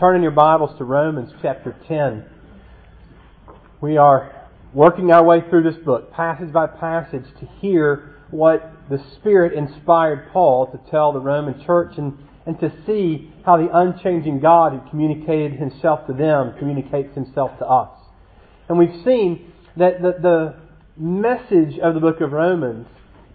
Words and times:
turn 0.00 0.16
in 0.16 0.22
your 0.22 0.30
Bibles 0.30 0.70
to 0.78 0.84
Romans 0.84 1.30
chapter 1.42 1.76
10. 1.86 2.24
We 3.82 3.98
are 3.98 4.48
working 4.72 5.12
our 5.12 5.22
way 5.22 5.42
through 5.50 5.64
this 5.64 5.76
book, 5.84 6.10
passage 6.10 6.50
by 6.54 6.68
passage, 6.68 7.26
to 7.38 7.46
hear 7.60 8.16
what 8.30 8.72
the 8.88 9.04
Spirit 9.16 9.52
inspired 9.52 10.30
Paul 10.32 10.68
to 10.68 10.90
tell 10.90 11.12
the 11.12 11.20
Roman 11.20 11.62
church 11.66 11.98
and, 11.98 12.16
and 12.46 12.58
to 12.60 12.72
see 12.86 13.30
how 13.44 13.58
the 13.58 13.68
unchanging 13.76 14.40
God 14.40 14.72
who 14.72 14.88
communicated 14.88 15.58
himself 15.58 16.06
to 16.06 16.14
them 16.14 16.54
communicates 16.58 17.14
himself 17.14 17.58
to 17.58 17.66
us. 17.66 17.90
And 18.70 18.78
we've 18.78 19.04
seen 19.04 19.52
that 19.76 20.00
the, 20.00 20.14
the 20.22 20.54
message 20.96 21.78
of 21.78 21.92
the 21.92 22.00
book 22.00 22.22
of 22.22 22.32
Romans 22.32 22.86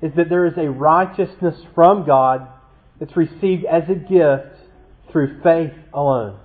is 0.02 0.14
that 0.16 0.30
there 0.30 0.48
is 0.48 0.58
a 0.58 0.72
righteousness 0.72 1.62
from 1.76 2.08
God 2.08 2.48
that's 3.00 3.16
received 3.16 3.66
as 3.66 3.84
a 3.88 3.94
gift 3.94 4.58
through 5.12 5.44
faith 5.44 5.74
alone. 5.94 6.40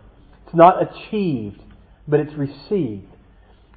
It's 0.50 0.56
not 0.56 0.82
achieved, 0.82 1.62
but 2.08 2.18
it's 2.18 2.34
received. 2.34 3.06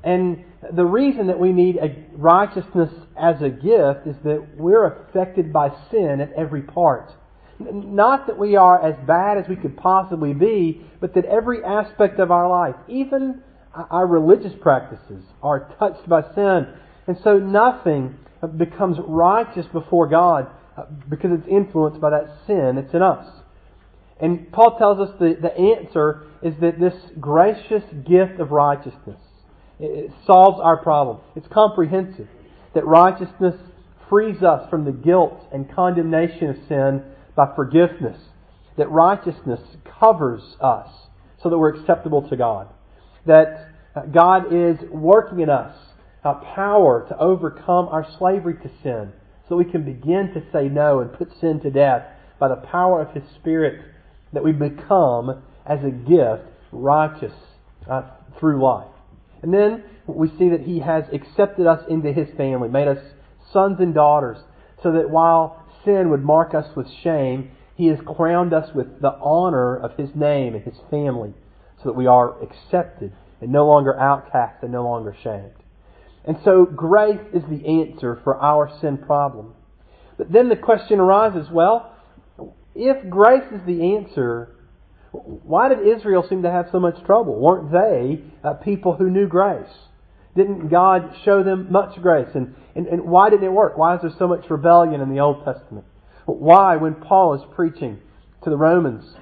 And 0.03 0.43
the 0.75 0.85
reason 0.85 1.27
that 1.27 1.39
we 1.39 1.53
need 1.53 1.77
righteousness 2.13 2.89
as 3.15 3.35
a 3.43 3.49
gift 3.49 4.07
is 4.07 4.15
that 4.23 4.55
we're 4.57 4.85
affected 4.85 5.53
by 5.53 5.69
sin 5.91 6.19
at 6.19 6.33
every 6.33 6.63
part. 6.63 7.11
Not 7.59 8.25
that 8.25 8.39
we 8.39 8.55
are 8.55 8.83
as 8.83 8.95
bad 9.05 9.37
as 9.37 9.47
we 9.47 9.55
could 9.55 9.77
possibly 9.77 10.33
be, 10.33 10.83
but 10.99 11.13
that 11.13 11.25
every 11.25 11.63
aspect 11.63 12.19
of 12.19 12.31
our 12.31 12.49
life, 12.49 12.75
even 12.87 13.43
our 13.75 14.07
religious 14.07 14.53
practices, 14.59 15.23
are 15.43 15.71
touched 15.77 16.09
by 16.09 16.23
sin. 16.33 16.67
And 17.05 17.17
so 17.23 17.37
nothing 17.37 18.17
becomes 18.57 18.97
righteous 19.05 19.67
before 19.71 20.07
God 20.07 20.49
uh, 20.75 20.85
because 21.07 21.29
it's 21.33 21.47
influenced 21.47 22.01
by 22.01 22.09
that 22.09 22.35
sin 22.47 22.77
that's 22.77 22.95
in 22.95 23.03
us. 23.03 23.42
And 24.23 24.49
Paul 24.53 24.77
tells 24.77 25.01
us 25.01 25.13
the, 25.19 25.35
the 25.39 25.53
answer 25.53 26.27
is 26.41 26.53
that 26.61 26.79
this 26.79 26.93
gracious 27.19 27.83
gift 28.07 28.39
of 28.39 28.51
righteousness 28.51 29.19
it 29.81 30.11
solves 30.25 30.61
our 30.63 30.77
problem. 30.77 31.17
It's 31.35 31.47
comprehensive. 31.51 32.29
That 32.73 32.85
righteousness 32.85 33.55
frees 34.09 34.41
us 34.41 34.69
from 34.69 34.85
the 34.85 34.93
guilt 34.93 35.45
and 35.51 35.69
condemnation 35.69 36.51
of 36.51 36.55
sin 36.69 37.03
by 37.35 37.53
forgiveness. 37.53 38.17
That 38.77 38.89
righteousness 38.89 39.59
covers 39.99 40.55
us 40.61 40.87
so 41.41 41.49
that 41.49 41.57
we're 41.57 41.75
acceptable 41.75 42.27
to 42.29 42.37
God. 42.37 42.69
That 43.25 43.71
uh, 43.93 44.03
God 44.03 44.53
is 44.53 44.77
working 44.89 45.41
in 45.41 45.49
us 45.49 45.75
a 46.23 46.35
power 46.55 47.05
to 47.09 47.17
overcome 47.17 47.89
our 47.89 48.07
slavery 48.17 48.55
to 48.63 48.71
sin 48.81 49.11
so 49.49 49.57
we 49.57 49.65
can 49.65 49.83
begin 49.83 50.31
to 50.33 50.41
say 50.53 50.69
no 50.69 51.01
and 51.01 51.11
put 51.11 51.29
sin 51.41 51.59
to 51.59 51.69
death 51.69 52.05
by 52.39 52.47
the 52.47 52.55
power 52.55 53.01
of 53.01 53.13
His 53.13 53.29
Spirit 53.35 53.81
that 54.33 54.43
we 54.43 54.51
become, 54.51 55.43
as 55.65 55.79
a 55.83 55.91
gift, 55.91 56.43
righteous 56.71 57.33
uh, 57.89 58.03
through 58.39 58.61
life. 58.63 58.87
And 59.41 59.53
then 59.53 59.83
we 60.07 60.29
see 60.37 60.49
that 60.49 60.61
He 60.61 60.79
has 60.79 61.03
accepted 61.13 61.67
us 61.67 61.83
into 61.89 62.11
His 62.11 62.27
family, 62.35 62.69
made 62.69 62.87
us 62.87 62.97
sons 63.51 63.77
and 63.79 63.93
daughters, 63.93 64.37
so 64.81 64.91
that 64.91 65.09
while 65.09 65.63
sin 65.85 66.09
would 66.09 66.23
mark 66.23 66.53
us 66.53 66.65
with 66.75 66.87
shame, 67.03 67.51
He 67.75 67.87
has 67.87 67.99
crowned 68.05 68.53
us 68.53 68.73
with 68.73 69.01
the 69.01 69.15
honor 69.21 69.77
of 69.77 69.97
His 69.97 70.09
name 70.15 70.55
and 70.55 70.63
His 70.63 70.79
family, 70.89 71.33
so 71.77 71.89
that 71.89 71.95
we 71.95 72.07
are 72.07 72.41
accepted 72.41 73.13
and 73.41 73.51
no 73.51 73.65
longer 73.65 73.97
outcast 73.99 74.63
and 74.63 74.71
no 74.71 74.83
longer 74.83 75.15
shamed. 75.23 75.51
And 76.25 76.37
so 76.45 76.65
grace 76.65 77.19
is 77.33 77.43
the 77.49 77.65
answer 77.67 78.19
for 78.23 78.37
our 78.37 78.71
sin 78.79 78.97
problem. 78.97 79.53
But 80.17 80.31
then 80.31 80.47
the 80.47 80.55
question 80.55 80.99
arises, 80.99 81.49
well, 81.51 81.92
if 82.75 83.09
grace 83.09 83.49
is 83.51 83.61
the 83.65 83.95
answer, 83.95 84.55
why 85.11 85.69
did 85.69 85.87
Israel 85.87 86.25
seem 86.27 86.41
to 86.43 86.51
have 86.51 86.67
so 86.71 86.79
much 86.79 87.03
trouble? 87.05 87.39
Weren't 87.39 87.71
they 87.71 88.23
uh, 88.43 88.53
people 88.55 88.95
who 88.95 89.09
knew 89.09 89.27
grace? 89.27 89.69
Didn't 90.35 90.69
God 90.69 91.15
show 91.23 91.43
them 91.43 91.71
much 91.71 92.01
grace? 92.01 92.29
And, 92.33 92.55
and, 92.75 92.87
and 92.87 93.03
why 93.03 93.29
didn't 93.29 93.45
it 93.45 93.51
work? 93.51 93.77
Why 93.77 93.95
is 93.95 94.01
there 94.01 94.11
so 94.17 94.27
much 94.27 94.49
rebellion 94.49 95.01
in 95.01 95.09
the 95.09 95.19
Old 95.19 95.45
Testament? 95.45 95.85
Why, 96.25 96.77
when 96.77 96.95
Paul 96.95 97.35
is 97.35 97.41
preaching 97.53 97.99
to 98.43 98.49
the 98.49 98.57
Romans, 98.57 99.15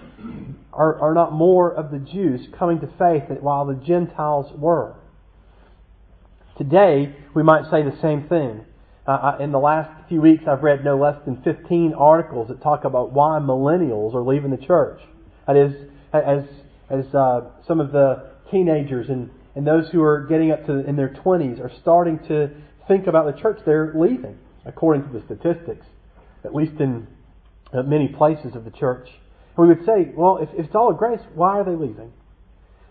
are, 0.72 1.00
are 1.00 1.14
not 1.14 1.34
more 1.34 1.74
of 1.74 1.92
the 1.92 2.00
Jews 2.00 2.48
coming 2.58 2.80
to 2.80 2.88
faith 2.98 3.24
while 3.42 3.66
the 3.66 3.76
Gentiles 3.76 4.54
were? 4.58 4.96
Today, 6.58 7.16
we 7.34 7.44
might 7.44 7.70
say 7.70 7.84
the 7.84 7.98
same 8.02 8.30
thing. 8.30 8.66
Uh, 9.12 9.38
in 9.42 9.52
the 9.52 9.60
last 9.60 9.90
few 10.08 10.22
weeks, 10.22 10.44
I've 10.48 10.64
read 10.64 10.86
no 10.86 10.98
less 10.98 11.18
than 11.26 11.42
15 11.42 11.94
articles 11.94 12.48
that 12.48 12.62
talk 12.62 12.86
about 12.86 13.12
why 13.12 13.40
millennials 13.40 14.16
are 14.16 14.24
leaving 14.24 14.52
the 14.52 14.66
church. 14.66 15.02
That 15.48 15.58
is, 15.58 15.74
as, 16.14 16.44
as 16.90 17.14
uh, 17.14 17.42
some 17.68 17.82
of 17.82 17.92
the 17.92 18.32
teenagers 18.50 19.10
and, 19.10 19.30
and 19.56 19.68
those 19.68 19.90
who 19.90 20.02
are 20.02 20.26
getting 20.28 20.52
up 20.52 20.66
to 20.68 20.88
in 20.88 20.96
their 20.96 21.10
20s 21.10 21.60
are 21.60 21.72
starting 21.82 22.20
to 22.30 22.52
think 22.88 23.08
about 23.08 23.26
the 23.26 23.42
church, 23.42 23.60
they're 23.66 23.94
leaving, 23.98 24.38
according 24.66 25.04
to 25.08 25.10
the 25.12 25.26
statistics, 25.26 25.86
at 26.46 26.56
least 26.56 26.80
in 26.80 27.06
many 27.74 28.08
places 28.08 28.56
of 28.56 28.64
the 28.64 28.72
church. 28.72 29.10
And 29.58 29.68
we 29.68 29.74
would 29.76 29.86
say, 29.86 30.14
well, 30.16 30.38
if, 30.38 30.48
if 30.58 30.68
it's 30.68 30.76
all 30.76 30.94
grace, 30.94 31.20
why 31.36 31.60
are 31.60 31.66
they 31.66 31.76
leaving? 31.76 32.14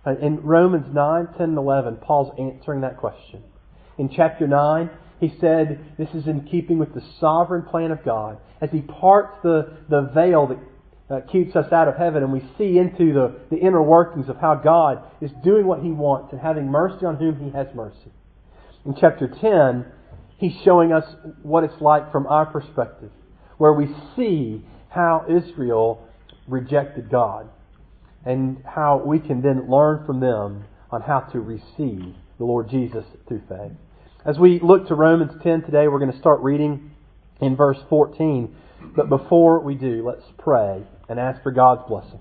Uh, 0.07 0.17
in 0.21 0.43
Romans 0.43 0.95
9, 0.95 1.29
10, 1.39 1.41
and 1.41 1.57
11, 1.57 1.97
Paul's 1.97 2.35
answering 2.39 2.83
that 2.83 2.99
question. 2.99 3.43
In 3.97 4.11
chapter 4.15 4.47
9, 4.47 4.91
he 5.21 5.35
said 5.41 5.95
this 5.99 6.09
is 6.15 6.27
in 6.27 6.49
keeping 6.51 6.79
with 6.79 6.95
the 6.95 7.03
sovereign 7.21 7.63
plan 7.63 7.91
of 7.91 8.05
God 8.05 8.39
as 8.61 8.71
he 8.71 8.81
parts 8.81 9.37
the, 9.43 9.77
the 9.89 10.11
veil 10.15 10.47
that 10.47 10.59
uh, 11.15 11.21
keeps 11.31 11.55
us 11.57 11.71
out 11.73 11.89
of 11.89 11.97
heaven 11.97 12.23
and 12.23 12.33
we 12.33 12.41
see 12.57 12.79
into 12.79 13.13
the, 13.13 13.41
the 13.51 13.57
inner 13.57 13.83
workings 13.83 14.29
of 14.29 14.37
how 14.39 14.55
God 14.55 15.03
is 15.21 15.31
doing 15.45 15.67
what 15.67 15.81
he 15.83 15.91
wants 15.91 16.33
and 16.33 16.41
having 16.41 16.71
mercy 16.71 17.05
on 17.05 17.17
whom 17.17 17.39
he 17.39 17.51
has 17.51 17.67
mercy. 17.75 18.13
In 18.87 18.95
chapter 18.99 19.29
10, 19.29 19.85
he's 20.39 20.59
showing 20.65 20.93
us 20.93 21.05
what 21.43 21.65
it's 21.65 21.81
like 21.81 22.11
from 22.11 22.27
our 22.27 22.47
perspective, 22.47 23.11
where 23.59 23.75
we 23.75 23.89
see 24.17 24.65
how 24.89 25.27
Israel 25.29 26.07
rejected 26.49 27.11
God 27.11 27.49
and 28.25 28.63
how 28.65 29.03
we 29.05 29.19
can 29.19 29.43
then 29.43 29.71
learn 29.71 30.07
from 30.07 30.21
them 30.21 30.65
on 30.91 31.03
how 31.03 31.21
to 31.21 31.41
receive 31.41 32.15
the 32.39 32.45
Lord 32.45 32.71
Jesus 32.71 33.05
through 33.29 33.43
faith. 33.49 33.73
As 34.23 34.39
we 34.39 34.61
look 34.61 34.89
to 34.89 34.95
Romans 34.95 35.33
10 35.43 35.63
today, 35.63 35.89
we're 35.89 35.99
going 35.99 36.13
to 36.13 36.19
start 36.19 36.43
reading 36.43 36.91
in 37.41 37.57
verse 37.57 37.79
14. 37.89 38.55
But 38.95 39.09
before 39.09 39.61
we 39.61 39.75
do, 39.75 40.05
let's 40.07 40.27
pray 40.37 40.83
and 41.09 41.19
ask 41.19 41.43
for 41.43 41.51
God's 41.51 41.89
blessing. 41.89 42.21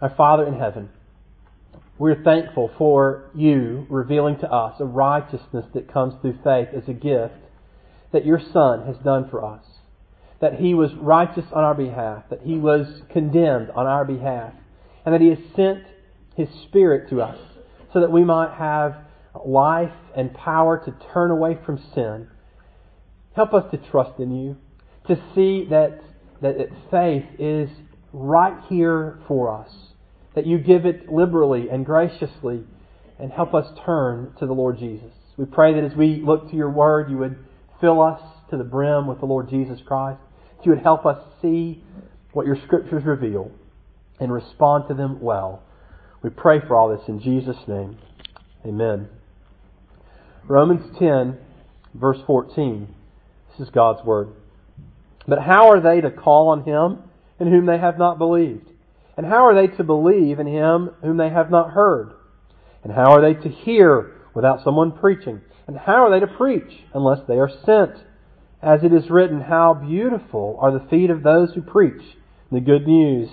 Our 0.00 0.14
Father 0.14 0.46
in 0.46 0.56
heaven, 0.56 0.90
we're 1.98 2.22
thankful 2.22 2.70
for 2.78 3.28
you 3.34 3.88
revealing 3.90 4.38
to 4.38 4.48
us 4.48 4.76
a 4.78 4.84
righteousness 4.84 5.66
that 5.74 5.92
comes 5.92 6.14
through 6.22 6.38
faith 6.44 6.68
as 6.76 6.88
a 6.88 6.92
gift 6.92 7.34
that 8.12 8.24
your 8.24 8.40
Son 8.52 8.86
has 8.86 8.96
done 8.98 9.28
for 9.28 9.44
us. 9.44 9.64
That 10.40 10.60
he 10.60 10.74
was 10.74 10.94
righteous 10.94 11.46
on 11.52 11.64
our 11.64 11.74
behalf, 11.74 12.22
that 12.30 12.42
he 12.42 12.56
was 12.56 13.02
condemned 13.12 13.70
on 13.70 13.88
our 13.88 14.04
behalf, 14.04 14.52
and 15.04 15.12
that 15.12 15.20
he 15.20 15.30
has 15.30 15.38
sent 15.56 15.82
his 16.36 16.48
Spirit 16.68 17.10
to 17.10 17.20
us 17.20 17.38
so 17.92 18.00
that 18.00 18.12
we 18.12 18.22
might 18.22 18.54
have 18.56 19.07
life 19.46 19.92
and 20.16 20.32
power 20.34 20.82
to 20.84 20.94
turn 21.12 21.30
away 21.30 21.58
from 21.64 21.82
sin. 21.94 22.28
Help 23.34 23.54
us 23.54 23.64
to 23.70 23.78
trust 23.90 24.18
in 24.18 24.34
you, 24.34 24.56
to 25.06 25.16
see 25.34 25.66
that, 25.70 26.00
that 26.40 26.68
faith 26.90 27.24
is 27.38 27.68
right 28.12 28.62
here 28.68 29.20
for 29.28 29.54
us, 29.54 29.70
that 30.34 30.46
you 30.46 30.58
give 30.58 30.86
it 30.86 31.10
liberally 31.10 31.68
and 31.68 31.84
graciously, 31.84 32.64
and 33.18 33.32
help 33.32 33.54
us 33.54 33.66
turn 33.84 34.34
to 34.38 34.46
the 34.46 34.52
Lord 34.52 34.78
Jesus. 34.78 35.12
We 35.36 35.44
pray 35.44 35.74
that 35.74 35.84
as 35.84 35.96
we 35.96 36.22
look 36.24 36.50
to 36.50 36.56
your 36.56 36.70
word, 36.70 37.10
you 37.10 37.18
would 37.18 37.38
fill 37.80 38.02
us 38.02 38.20
to 38.50 38.56
the 38.56 38.64
brim 38.64 39.06
with 39.06 39.20
the 39.20 39.26
Lord 39.26 39.48
Jesus 39.48 39.78
Christ, 39.86 40.20
that 40.56 40.66
you 40.66 40.72
would 40.72 40.82
help 40.82 41.06
us 41.06 41.18
see 41.40 41.82
what 42.32 42.46
your 42.46 42.56
scriptures 42.66 43.04
reveal 43.04 43.50
and 44.20 44.32
respond 44.32 44.84
to 44.88 44.94
them 44.94 45.20
well. 45.20 45.62
We 46.22 46.30
pray 46.30 46.60
for 46.66 46.76
all 46.76 46.88
this 46.88 47.06
in 47.08 47.20
Jesus' 47.20 47.56
name. 47.68 47.98
Amen. 48.66 49.08
Romans 50.48 50.96
10, 50.98 51.36
verse 51.94 52.16
14. 52.26 52.88
This 53.50 53.68
is 53.68 53.74
God's 53.74 54.02
Word. 54.02 54.30
But 55.26 55.40
how 55.40 55.70
are 55.70 55.80
they 55.80 56.00
to 56.00 56.10
call 56.10 56.48
on 56.48 56.64
Him 56.64 57.00
in 57.38 57.48
whom 57.48 57.66
they 57.66 57.76
have 57.76 57.98
not 57.98 58.16
believed? 58.16 58.70
And 59.18 59.26
how 59.26 59.44
are 59.46 59.54
they 59.54 59.74
to 59.76 59.84
believe 59.84 60.38
in 60.38 60.46
Him 60.46 60.90
whom 61.02 61.18
they 61.18 61.28
have 61.28 61.50
not 61.50 61.72
heard? 61.72 62.12
And 62.82 62.94
how 62.94 63.12
are 63.12 63.20
they 63.20 63.38
to 63.42 63.48
hear 63.50 64.14
without 64.34 64.64
someone 64.64 64.92
preaching? 64.92 65.42
And 65.66 65.76
how 65.76 66.06
are 66.06 66.10
they 66.10 66.20
to 66.24 66.32
preach 66.32 66.84
unless 66.94 67.20
they 67.28 67.38
are 67.38 67.50
sent? 67.66 68.02
As 68.62 68.82
it 68.82 68.92
is 68.92 69.10
written, 69.10 69.42
How 69.42 69.74
beautiful 69.74 70.56
are 70.60 70.72
the 70.72 70.88
feet 70.88 71.10
of 71.10 71.22
those 71.22 71.52
who 71.54 71.60
preach 71.60 72.16
the 72.50 72.60
good 72.60 72.86
news. 72.86 73.28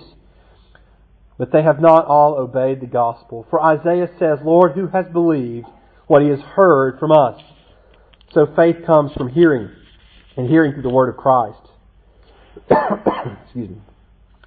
But 1.38 1.50
they 1.50 1.62
have 1.62 1.80
not 1.80 2.04
all 2.04 2.34
obeyed 2.34 2.82
the 2.82 2.86
gospel. 2.86 3.46
For 3.48 3.62
Isaiah 3.62 4.10
says, 4.18 4.38
Lord, 4.44 4.72
who 4.72 4.88
has 4.88 5.06
believed 5.10 5.66
what 6.06 6.22
he 6.22 6.28
has 6.28 6.40
heard 6.40 6.98
from 6.98 7.12
us. 7.12 7.40
So 8.32 8.46
faith 8.56 8.84
comes 8.86 9.12
from 9.12 9.28
hearing, 9.28 9.70
and 10.36 10.48
hearing 10.48 10.72
through 10.72 10.82
the 10.82 10.90
word 10.90 11.08
of 11.08 11.16
Christ. 11.16 11.60
Excuse 13.44 13.70
me. 13.70 13.80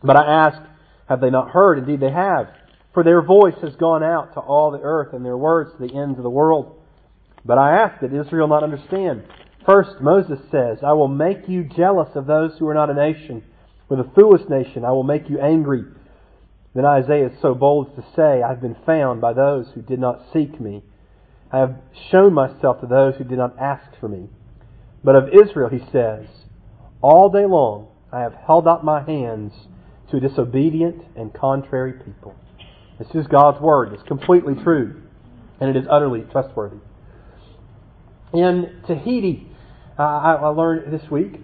But 0.04 0.18
I 0.18 0.48
ask, 0.48 0.62
Have 1.08 1.22
they 1.22 1.30
not 1.30 1.50
heard? 1.50 1.80
Indeed 1.80 2.00
they 2.00 2.12
have. 2.12 2.50
For 2.94 3.04
their 3.04 3.22
voice 3.22 3.56
has 3.62 3.76
gone 3.76 4.04
out 4.04 4.34
to 4.34 4.40
all 4.40 4.72
the 4.72 4.82
earth, 4.82 5.14
and 5.14 5.26
their 5.26 5.38
words 5.38 5.72
to 5.74 5.88
the 5.88 5.96
ends 5.96 6.18
of 6.18 6.24
the 6.24 6.30
world. 6.30 6.82
But 7.46 7.58
I 7.58 7.78
ask 7.78 8.02
that 8.02 8.14
Israel 8.14 8.48
not 8.48 8.64
understand. 8.64 9.24
First, 9.66 10.02
Moses 10.02 10.40
says, 10.52 10.80
I 10.84 10.94
will 10.94 11.08
make 11.08 11.48
you 11.48 11.64
jealous 11.64 12.10
of 12.16 12.26
those 12.26 12.58
who 12.58 12.68
are 12.68 12.74
not 12.74 12.90
a 12.90 12.94
nation. 12.94 13.44
With 13.88 14.00
a 14.00 14.12
foolish 14.16 14.48
nation, 14.50 14.86
I 14.86 14.92
will 14.92 15.04
make 15.04 15.30
you 15.30 15.40
angry. 15.40 15.84
Then 16.74 16.86
Isaiah 16.86 17.28
is 17.28 17.42
so 17.42 17.56
bold 17.56 17.90
as 17.90 18.04
to 18.04 18.12
say, 18.16 18.42
I 18.44 18.50
have 18.50 18.62
been 18.62 18.78
found 18.86 19.22
by 19.22 19.34
those 19.34 19.68
who 19.74 19.82
did 19.82 20.00
not 20.00 20.24
seek 20.34 20.60
me. 20.60 20.84
I 21.52 21.60
have 21.60 21.76
shown 22.12 22.34
myself 22.34 22.82
to 22.82 22.88
those 22.88 23.16
who 23.16 23.24
did 23.24 23.38
not 23.38 23.58
ask 23.60 24.00
for 24.00 24.08
me. 24.08 24.30
But 25.04 25.16
of 25.16 25.30
Israel, 25.30 25.70
he 25.70 25.80
says, 25.92 26.28
All 27.02 27.30
day 27.30 27.46
long 27.46 27.88
I 28.12 28.22
have 28.22 28.34
held 28.34 28.68
out 28.68 28.84
my 28.84 29.04
hands 29.04 29.54
to 30.12 30.18
a 30.18 30.20
disobedient 30.20 31.04
and 31.16 31.34
contrary 31.34 31.94
people. 31.94 32.36
This 33.00 33.08
is 33.14 33.28
God's 33.28 33.62
Word. 33.62 33.94
It's 33.94 34.04
completely 34.04 34.56
true, 34.64 35.02
and 35.60 35.70
it 35.70 35.80
is 35.80 35.88
utterly 35.90 36.22
trustworthy. 36.32 36.78
In 38.34 38.82
Tahiti, 38.86 39.48
uh, 39.98 40.04
I, 40.04 40.48
learned 40.50 40.94
this 40.94 41.10
week 41.10 41.40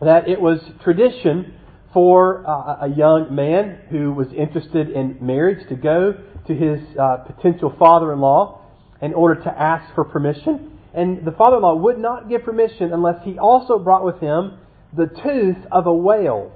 that 0.00 0.28
it 0.28 0.40
was 0.40 0.60
tradition 0.82 1.54
for 1.92 2.46
uh, 2.46 2.86
a 2.86 2.88
young 2.88 3.34
man 3.34 3.78
who 3.90 4.12
was 4.12 4.28
interested 4.36 4.90
in 4.90 5.16
marriage 5.20 5.66
to 5.68 5.74
go 5.74 6.14
to 6.46 6.54
his 6.54 6.80
uh, 6.98 7.18
potential 7.18 7.74
father 7.78 8.12
in 8.12 8.20
law 8.20 8.63
in 9.04 9.12
order 9.12 9.42
to 9.42 9.50
ask 9.50 9.94
for 9.94 10.02
permission. 10.02 10.78
And 10.94 11.26
the 11.26 11.32
father 11.32 11.56
in 11.56 11.62
law 11.62 11.74
would 11.74 11.98
not 11.98 12.30
give 12.30 12.42
permission 12.42 12.92
unless 12.92 13.22
he 13.22 13.38
also 13.38 13.78
brought 13.78 14.02
with 14.04 14.18
him 14.18 14.58
the 14.96 15.06
tooth 15.06 15.62
of 15.70 15.86
a 15.86 15.92
whale. 15.92 16.52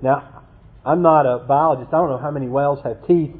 Now, 0.00 0.44
I'm 0.86 1.02
not 1.02 1.26
a 1.26 1.38
biologist. 1.38 1.92
I 1.92 1.98
don't 1.98 2.08
know 2.08 2.18
how 2.18 2.30
many 2.30 2.48
whales 2.48 2.78
have 2.84 3.06
teeth, 3.06 3.34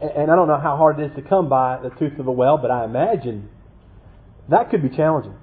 and 0.00 0.30
I 0.30 0.36
don't 0.36 0.46
know 0.46 0.60
how 0.60 0.76
hard 0.76 1.00
it 1.00 1.10
is 1.10 1.16
to 1.16 1.22
come 1.22 1.48
by 1.48 1.80
the 1.82 1.90
tooth 1.98 2.18
of 2.20 2.28
a 2.28 2.32
whale, 2.32 2.58
but 2.58 2.70
I 2.70 2.84
imagine 2.84 3.48
that 4.50 4.70
could 4.70 4.82
be 4.82 4.94
challenging. 4.94 5.34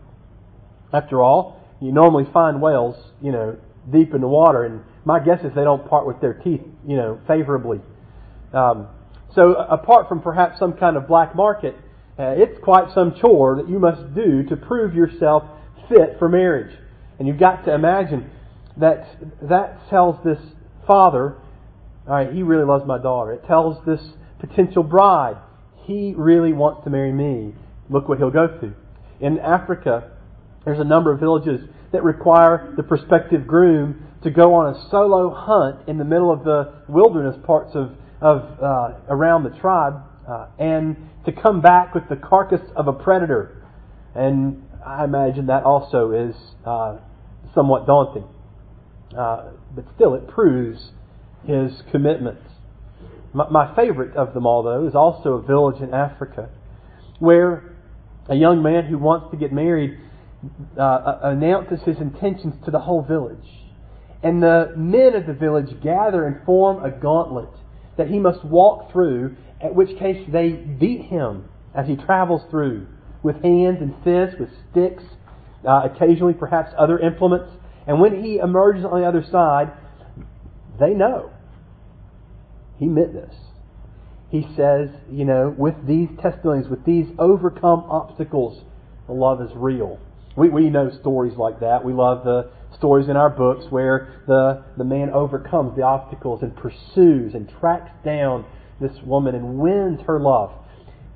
After 0.94 1.22
all, 1.22 1.60
you 1.82 1.92
normally 1.92 2.30
find 2.32 2.62
whales, 2.62 2.96
you 3.22 3.32
know, 3.32 3.58
deep 3.92 4.14
in 4.14 4.22
the 4.22 4.28
water, 4.28 4.64
and 4.64 4.84
my 5.04 5.20
guess 5.20 5.44
is 5.44 5.52
they 5.56 5.64
don't 5.64 5.90
part 5.90 6.06
with 6.06 6.22
their 6.22 6.36
teeth, 6.36 6.62
you 6.88 6.96
know, 6.96 7.20
favorably. 7.28 7.82
Um, 8.54 8.88
so, 9.34 9.54
apart 9.56 10.08
from 10.08 10.22
perhaps 10.22 10.60
some 10.60 10.74
kind 10.74 10.96
of 10.96 11.08
black 11.08 11.36
market, 11.36 11.76
uh, 12.20 12.36
it's 12.38 12.60
quite 12.64 12.94
some 12.94 13.16
chore 13.20 13.56
that 13.56 13.70
you 13.70 13.80
must 13.80 14.14
do 14.14 14.44
to 14.44 14.56
prove 14.56 14.94
yourself 14.94 15.44
fit 15.90 16.18
for 16.20 16.30
marriage. 16.30 16.78
And 17.20 17.28
you've 17.28 17.40
got 17.40 17.66
to 17.66 17.74
imagine 17.74 18.30
that 18.78 19.08
that 19.44 19.90
tells 19.90 20.24
this 20.24 20.40
father, 20.88 21.38
all 22.08 22.16
right, 22.16 22.34
he 22.34 22.44
really 22.44 22.66
loves 22.66 22.86
my 22.86 22.98
daughter. 22.98 23.34
It 23.34 23.46
tells 23.46 23.84
this 23.86 24.02
potential 24.40 24.84
bride, 24.84 25.38
he 25.84 26.14
really 26.18 26.54
wants 26.54 26.84
to 26.84 26.90
marry 26.90 27.12
me. 27.12 27.54
Look 27.90 28.10
what 28.10 28.18
he'll 28.18 28.32
go 28.32 28.58
through. 28.60 28.74
In 29.20 29.40
Africa, 29.40 30.12
there's 30.66 30.80
a 30.80 30.84
number 30.84 31.12
of 31.12 31.20
villages 31.20 31.62
that 31.92 32.04
require 32.04 32.74
the 32.78 32.84
prospective 32.84 33.46
groom 33.46 34.08
to 34.24 34.30
go 34.30 34.54
on 34.54 34.74
a 34.74 34.90
solo 34.90 35.34
hunt 35.34 35.88
in 35.88 35.98
the 35.98 36.06
middle 36.06 36.32
of 36.32 36.44
the 36.44 36.74
wilderness 36.88 37.36
parts 37.46 37.76
of, 37.76 37.92
of 38.22 38.62
uh, 38.62 38.94
around 39.10 39.44
the 39.44 39.50
tribe 39.60 40.02
uh, 40.28 40.48
and 40.60 40.96
to 41.26 41.32
come 41.32 41.62
back 41.62 41.94
with 41.94 42.10
the 42.10 42.16
carcass 42.16 42.62
of 42.76 42.88
a 42.88 42.94
predator. 42.94 43.64
And 44.16 44.64
I 44.86 45.04
imagine 45.04 45.48
that 45.48 45.64
also 45.64 46.12
is 46.12 46.36
uh, 46.66 46.98
somewhat 47.54 47.86
daunting. 47.86 48.28
Uh, 49.18 49.52
but 49.76 49.86
still, 49.96 50.16
it 50.16 50.28
proves 50.28 50.92
his 51.46 51.82
commitment. 51.92 52.40
My, 53.34 53.50
my 53.50 53.76
favorite 53.76 54.16
of 54.16 54.34
them 54.34 54.46
all, 54.46 54.64
though, 54.64 54.88
is 54.88 54.96
also 54.96 55.34
a 55.34 55.42
village 55.42 55.82
in 55.82 55.94
Africa 55.94 56.50
where 57.20 57.76
a 58.30 58.36
young 58.36 58.64
man 58.64 58.86
who 58.86 58.98
wants 58.98 59.30
to 59.32 59.38
get 59.38 59.54
married 59.54 59.98
uh, 60.80 61.20
announces 61.24 61.80
his 61.86 61.98
intentions 61.98 62.56
to 62.66 62.72
the 62.72 62.80
whole 62.80 63.04
village. 63.04 63.48
And 64.24 64.42
the 64.42 64.74
men 64.76 65.16
of 65.16 65.28
the 65.28 65.34
village 65.34 65.82
gather 65.84 66.26
and 66.26 66.44
form 66.46 66.84
a 66.84 66.92
gauntlet 66.92 67.50
that 68.02 68.10
he 68.10 68.18
must 68.18 68.44
walk 68.44 68.92
through, 68.92 69.36
at 69.62 69.76
which 69.76 69.98
case 70.00 70.28
they 70.32 70.50
beat 70.50 71.04
him 71.04 71.46
as 71.76 71.88
he 71.88 71.96
travels 71.96 72.42
through 72.50 72.88
with 73.22 73.36
hands 73.44 73.78
and 73.80 73.94
fists, 74.04 74.40
with 74.40 74.50
sticks, 74.72 75.04
uh, 75.68 75.88
occasionally 75.94 76.34
perhaps 76.34 76.72
other 76.78 76.98
implements. 76.98 77.52
And 77.86 78.02
when 78.02 78.24
he 78.24 78.38
emerges 78.38 78.84
on 78.84 79.00
the 79.00 79.08
other 79.08 79.24
side, 79.32 79.72
they 80.80 80.96
know 80.96 81.32
he 82.80 82.88
meant 82.88 83.14
this 83.14 83.36
he 84.32 84.48
says, 84.56 84.88
you 85.12 85.26
know, 85.26 85.54
with 85.56 85.76
these 85.86 86.08
testimonies, 86.22 86.70
with 86.70 86.86
these 86.86 87.06
overcome 87.20 87.84
obstacles, 87.90 88.64
the 89.06 89.14
love 89.14 89.42
is 89.42 89.52
real. 89.54 90.00
We, 90.36 90.50
we 90.50 90.70
know 90.70 90.92
stories 91.00 91.38
like 91.38 91.60
that. 91.60 91.84
We 91.84 91.94
love 91.94 92.24
the 92.24 92.52
stories 92.78 93.10
in 93.10 93.18
our 93.18 93.30
books 93.30 93.66
where 93.70 94.24
the, 94.28 94.64
the 94.78 94.84
man 94.84 95.10
overcomes 95.10 95.76
the 95.76 95.84
obstacles 95.84 96.42
and 96.42 96.56
pursues 96.56 97.34
and 97.34 97.52
tracks 97.60 97.92
down 98.04 98.46
this 98.80 98.98
woman 99.04 99.36
and 99.36 99.58
wins 99.58 100.00
her 100.08 100.20
love. 100.20 100.52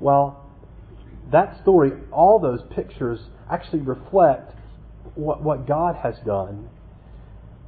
Well, 0.00 0.44
that 1.32 1.60
story, 1.62 1.92
all 2.12 2.38
those 2.38 2.60
pictures 2.74 3.20
actually 3.50 3.80
reflect 3.80 4.52
what, 5.14 5.42
what 5.42 5.66
God 5.66 5.96
has 5.96 6.14
done 6.24 6.68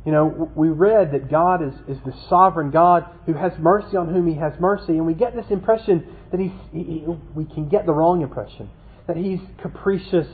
you 0.08 0.12
know, 0.12 0.50
we 0.54 0.68
read 0.68 1.12
that 1.12 1.30
God 1.30 1.62
is, 1.62 1.74
is 1.86 1.98
the 2.06 2.14
sovereign 2.30 2.70
God 2.70 3.04
who 3.26 3.34
has 3.34 3.52
mercy 3.58 3.94
on 3.94 4.08
whom 4.08 4.26
He 4.26 4.38
has 4.38 4.54
mercy, 4.58 4.92
and 4.92 5.06
we 5.06 5.12
get 5.12 5.36
this 5.36 5.44
impression 5.50 6.02
that 6.30 6.40
he's, 6.40 6.50
he, 6.72 7.04
we 7.34 7.44
can 7.44 7.68
get 7.68 7.84
the 7.84 7.92
wrong 7.92 8.22
impression 8.22 8.70
that 9.06 9.18
He's 9.18 9.40
capricious 9.60 10.26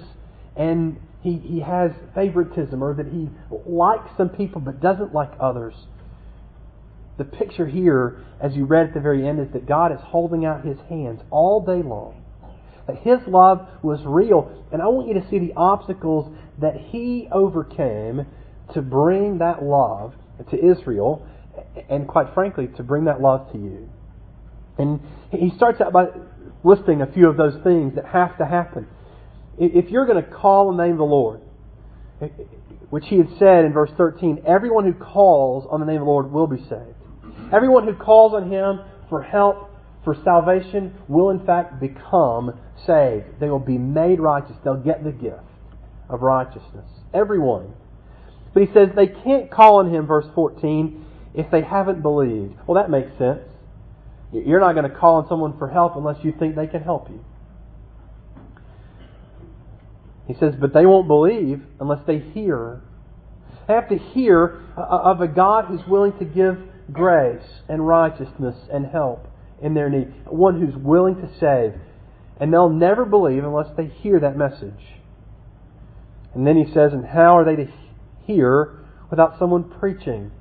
and 0.57 0.99
he, 1.25 1.39
he 1.39 1.61
has 1.61 1.91
favoritism 2.15 2.85
or 2.85 2.93
that 2.95 3.07
He 3.07 3.31
likes 3.67 4.11
some 4.17 4.29
people 4.29 4.61
but 4.61 4.81
doesn't 4.81 5.15
like 5.15 5.33
others. 5.41 5.75
The 7.17 7.25
picture 7.25 7.67
here, 7.67 8.23
as 8.41 8.55
you 8.55 8.67
read 8.67 8.89
at 8.89 8.95
the 8.95 9.01
very 9.01 9.27
end, 9.27 9.41
is 9.41 9.51
that 9.55 9.67
God 9.67 9.91
is 9.91 10.01
holding 10.03 10.45
out 10.45 10.67
His 10.67 10.77
hands 10.91 11.23
all 11.31 11.65
day 11.65 11.83
long. 11.83 12.23
That 12.87 12.99
His 12.99 13.21
love 13.27 13.67
was 13.83 14.01
real. 14.05 14.53
And 14.71 14.83
I 14.83 14.89
want 14.89 15.09
you 15.09 15.15
to 15.15 15.27
see 15.31 15.39
the 15.39 15.55
obstacles 15.57 16.31
that 16.61 16.77
He 16.77 17.27
overcame 17.33 18.27
to 18.75 18.83
bring 18.83 19.39
that 19.39 19.63
love 19.63 20.13
to 20.51 20.63
Israel, 20.63 21.27
and 21.89 22.07
quite 22.07 22.35
frankly, 22.35 22.69
to 22.77 22.83
bring 22.83 23.07
that 23.07 23.23
love 23.23 23.51
to 23.53 23.59
you. 23.59 23.89
And 24.77 25.01
he 25.31 25.53
starts 25.57 25.81
out 25.81 25.93
by 25.93 26.07
listing 26.65 27.01
a 27.01 27.07
few 27.07 27.29
of 27.29 27.37
those 27.37 27.55
things 27.63 27.95
that 27.95 28.07
have 28.07 28.37
to 28.39 28.45
happen. 28.45 28.89
If 29.59 29.91
you're 29.91 30.07
going 30.07 30.23
to 30.23 30.31
call 30.31 30.71
the 30.71 30.83
name 30.83 30.93
of 30.93 30.99
the 30.99 31.05
Lord, 31.05 31.41
eh, 32.21 32.29
which 32.91 33.05
he 33.09 33.19
had 33.19 33.29
said 33.39 33.65
in 33.65 33.73
verse 33.73 33.91
13, 33.97 34.43
everyone 34.47 34.85
who 34.85 34.95
calls 34.95 35.67
on 35.71 35.81
the 35.81 35.87
name 35.87 35.97
of 35.97 36.07
the 36.07 36.11
Lord 36.11 36.31
will 36.31 36.47
be 36.47 36.59
saved. 36.59 36.97
Everyone 37.53 37.85
who 37.87 37.95
calls 37.95 38.35
on 38.35 38.51
him 38.51 38.81
for 39.09 39.23
help, 39.23 39.71
for 40.05 40.17
salvation, 40.25 40.95
will 41.09 41.31
in 41.31 41.45
fact 41.45 41.81
become 41.81 42.59
saved. 42.87 43.27
They 43.41 43.49
will 43.49 43.59
be 43.59 43.79
made 43.79 44.21
righteous. 44.21 44.57
They'll 44.65 44.77
get 44.77 45.05
the 45.05 45.13
gift 45.13 45.43
of 46.09 46.23
righteousness. 46.23 46.89
Everyone 47.13 47.75
but 48.55 48.63
he 48.63 48.73
says 48.73 48.89
they 48.95 49.09
can't 49.09 49.51
call 49.51 49.81
on 49.81 49.93
him, 49.93 50.07
verse 50.07 50.27
14, 50.35 51.05
if 51.35 51.51
they 51.51 51.63
haven't 51.63 52.03
believed. 52.03 52.55
Well, 52.67 52.81
that 52.81 52.89
makes 52.89 53.11
sense. 53.19 53.41
You're 54.33 54.61
not 54.61 54.75
going 54.75 54.89
to 54.89 54.97
call 54.97 55.17
on 55.17 55.29
someone 55.29 55.59
for 55.59 55.69
help 55.69 55.97
unless 55.97 56.25
you 56.25 56.33
think 56.39 56.55
they 56.55 56.69
can 56.69 56.83
help 56.83 57.11
you. 57.11 57.23
He 60.27 60.35
says, 60.35 60.55
but 60.59 60.73
they 60.73 60.87
won't 60.87 61.07
believe 61.07 61.63
unless 61.81 62.01
they 62.07 62.19
hear. 62.19 62.81
They 63.69 63.75
have 63.75 63.89
to 63.91 63.99
hear 63.99 64.63
uh, 64.77 64.81
of 64.81 65.21
a 65.21 65.29
God 65.29 65.67
who's 65.67 65.87
willing 65.87 66.17
to 66.19 66.25
give 66.25 66.59
grace 66.93 67.63
and 67.69 67.87
righteousness 67.87 68.57
and 68.73 68.87
help 68.87 69.27
in 69.63 69.75
their 69.75 69.91
need. 69.91 70.13
One 70.27 70.61
who's 70.61 70.77
willing 70.77 71.17
to 71.17 71.29
save. 71.39 71.79
And 72.41 72.53
they'll 72.53 72.71
never 72.71 73.05
believe 73.05 73.45
unless 73.45 73.69
they 73.77 73.87
hear 73.87 74.19
that 74.21 74.37
message. 74.37 74.99
And 76.35 76.47
then 76.47 76.57
he 76.57 76.73
says, 76.73 76.93
and 76.93 77.07
how 77.07 77.39
are 77.39 77.45
they 77.45 77.57
to 77.57 77.71
hear 78.27 78.79
without 79.11 79.39
someone 79.39 79.65
preaching. 79.79 80.33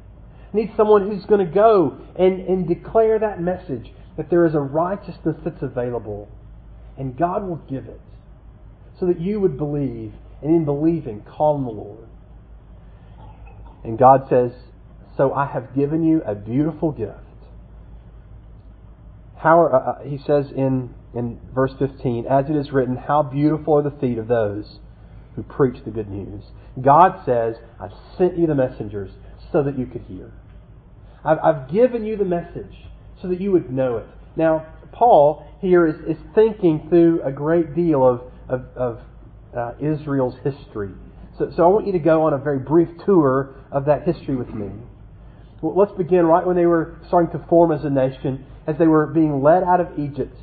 need 0.54 0.72
someone 0.76 1.08
who's 1.08 1.26
going 1.26 1.46
to 1.46 1.54
go 1.54 1.98
and, 2.18 2.42
and 2.48 2.68
declare 2.68 3.20
that 3.20 3.40
message 3.40 3.92
that 4.18 4.30
there 4.30 4.46
is 4.46 4.56
a 4.56 4.60
righteousness 4.60 5.36
that's 5.44 5.62
available. 5.62 6.30
And 6.98 7.18
God 7.18 7.48
will 7.48 7.62
give 7.70 7.86
it 7.86 8.02
so 9.04 9.08
that 9.08 9.20
you 9.20 9.38
would 9.42 9.58
believe, 9.58 10.14
and 10.42 10.56
in 10.56 10.64
believing, 10.64 11.22
call 11.24 11.56
on 11.56 11.66
the 11.66 11.72
Lord. 11.72 12.08
And 13.84 14.00
God 14.00 14.28
says, 14.30 14.52
So 15.18 15.34
I 15.34 15.46
have 15.46 15.76
given 15.76 16.06
you 16.06 16.22
a 16.26 16.34
beautiful 16.34 16.94
gift. 16.94 17.20
How, 19.38 19.66
uh, 19.66 19.76
uh 19.76 20.04
he 20.04 20.18
says 20.18 20.52
in, 20.56 20.94
in 21.14 21.38
verse 21.54 21.74
15, 21.78 22.28
As 22.28 22.46
it 22.50 22.56
is 22.56 22.72
written, 22.72 22.96
How 22.96 23.24
beautiful 23.24 23.74
are 23.74 23.84
the 23.84 23.92
feet 24.00 24.18
of 24.18 24.30
those 24.30 24.80
who 25.36 25.44
preach 25.44 25.84
the 25.84 25.92
good 25.92 26.10
news. 26.10 26.46
God 26.82 27.26
says, 27.26 27.56
I've 27.82 27.92
sent 28.18 28.38
you 28.38 28.48
the 28.48 28.56
messengers 28.56 29.12
so 29.52 29.64
that 29.64 29.78
you 29.78 29.86
could 29.86 30.04
hear. 30.04 30.32
I've, 31.26 31.40
I've 31.40 31.72
given 31.74 32.06
you 32.06 32.16
the 32.16 32.24
message 32.24 32.86
so 33.22 33.28
that 33.28 33.42
you 33.42 33.52
would 33.52 33.70
know 33.70 33.98
it. 33.98 34.06
Now, 34.38 34.66
Paul 34.94 35.46
here 35.60 35.88
is, 35.88 35.96
is 36.08 36.24
thinking 36.34 36.88
through 36.88 37.22
a 37.24 37.32
great 37.34 37.76
deal 37.76 38.08
of, 38.08 38.22
of, 38.50 38.66
of 38.76 39.00
uh, 39.56 39.74
Israel's 39.80 40.36
history. 40.44 40.92
So, 41.38 41.52
so 41.56 41.64
I 41.64 41.68
want 41.68 41.88
you 41.88 41.94
to 41.94 42.00
go 42.00 42.24
on 42.24 42.34
a 42.34 42.38
very 42.38 42.60
brief 42.60 42.90
tour 43.06 43.56
of 43.72 43.86
that 43.86 44.04
history 44.04 44.36
with 44.36 44.50
me. 44.50 44.70
Well, 45.62 45.76
let's 45.76 45.98
begin 45.98 46.26
right 46.26 46.46
when 46.46 46.56
they 46.56 46.66
were 46.66 47.00
starting 47.08 47.32
to 47.40 47.48
form 47.48 47.72
as 47.72 47.84
a 47.86 47.90
nation, 47.90 48.46
as 48.68 48.78
they 48.78 48.88
were 48.88 49.08
being 49.08 49.42
led 49.42 49.64
out 49.64 49.80
of 49.80 49.98
Egypt. 49.98 50.36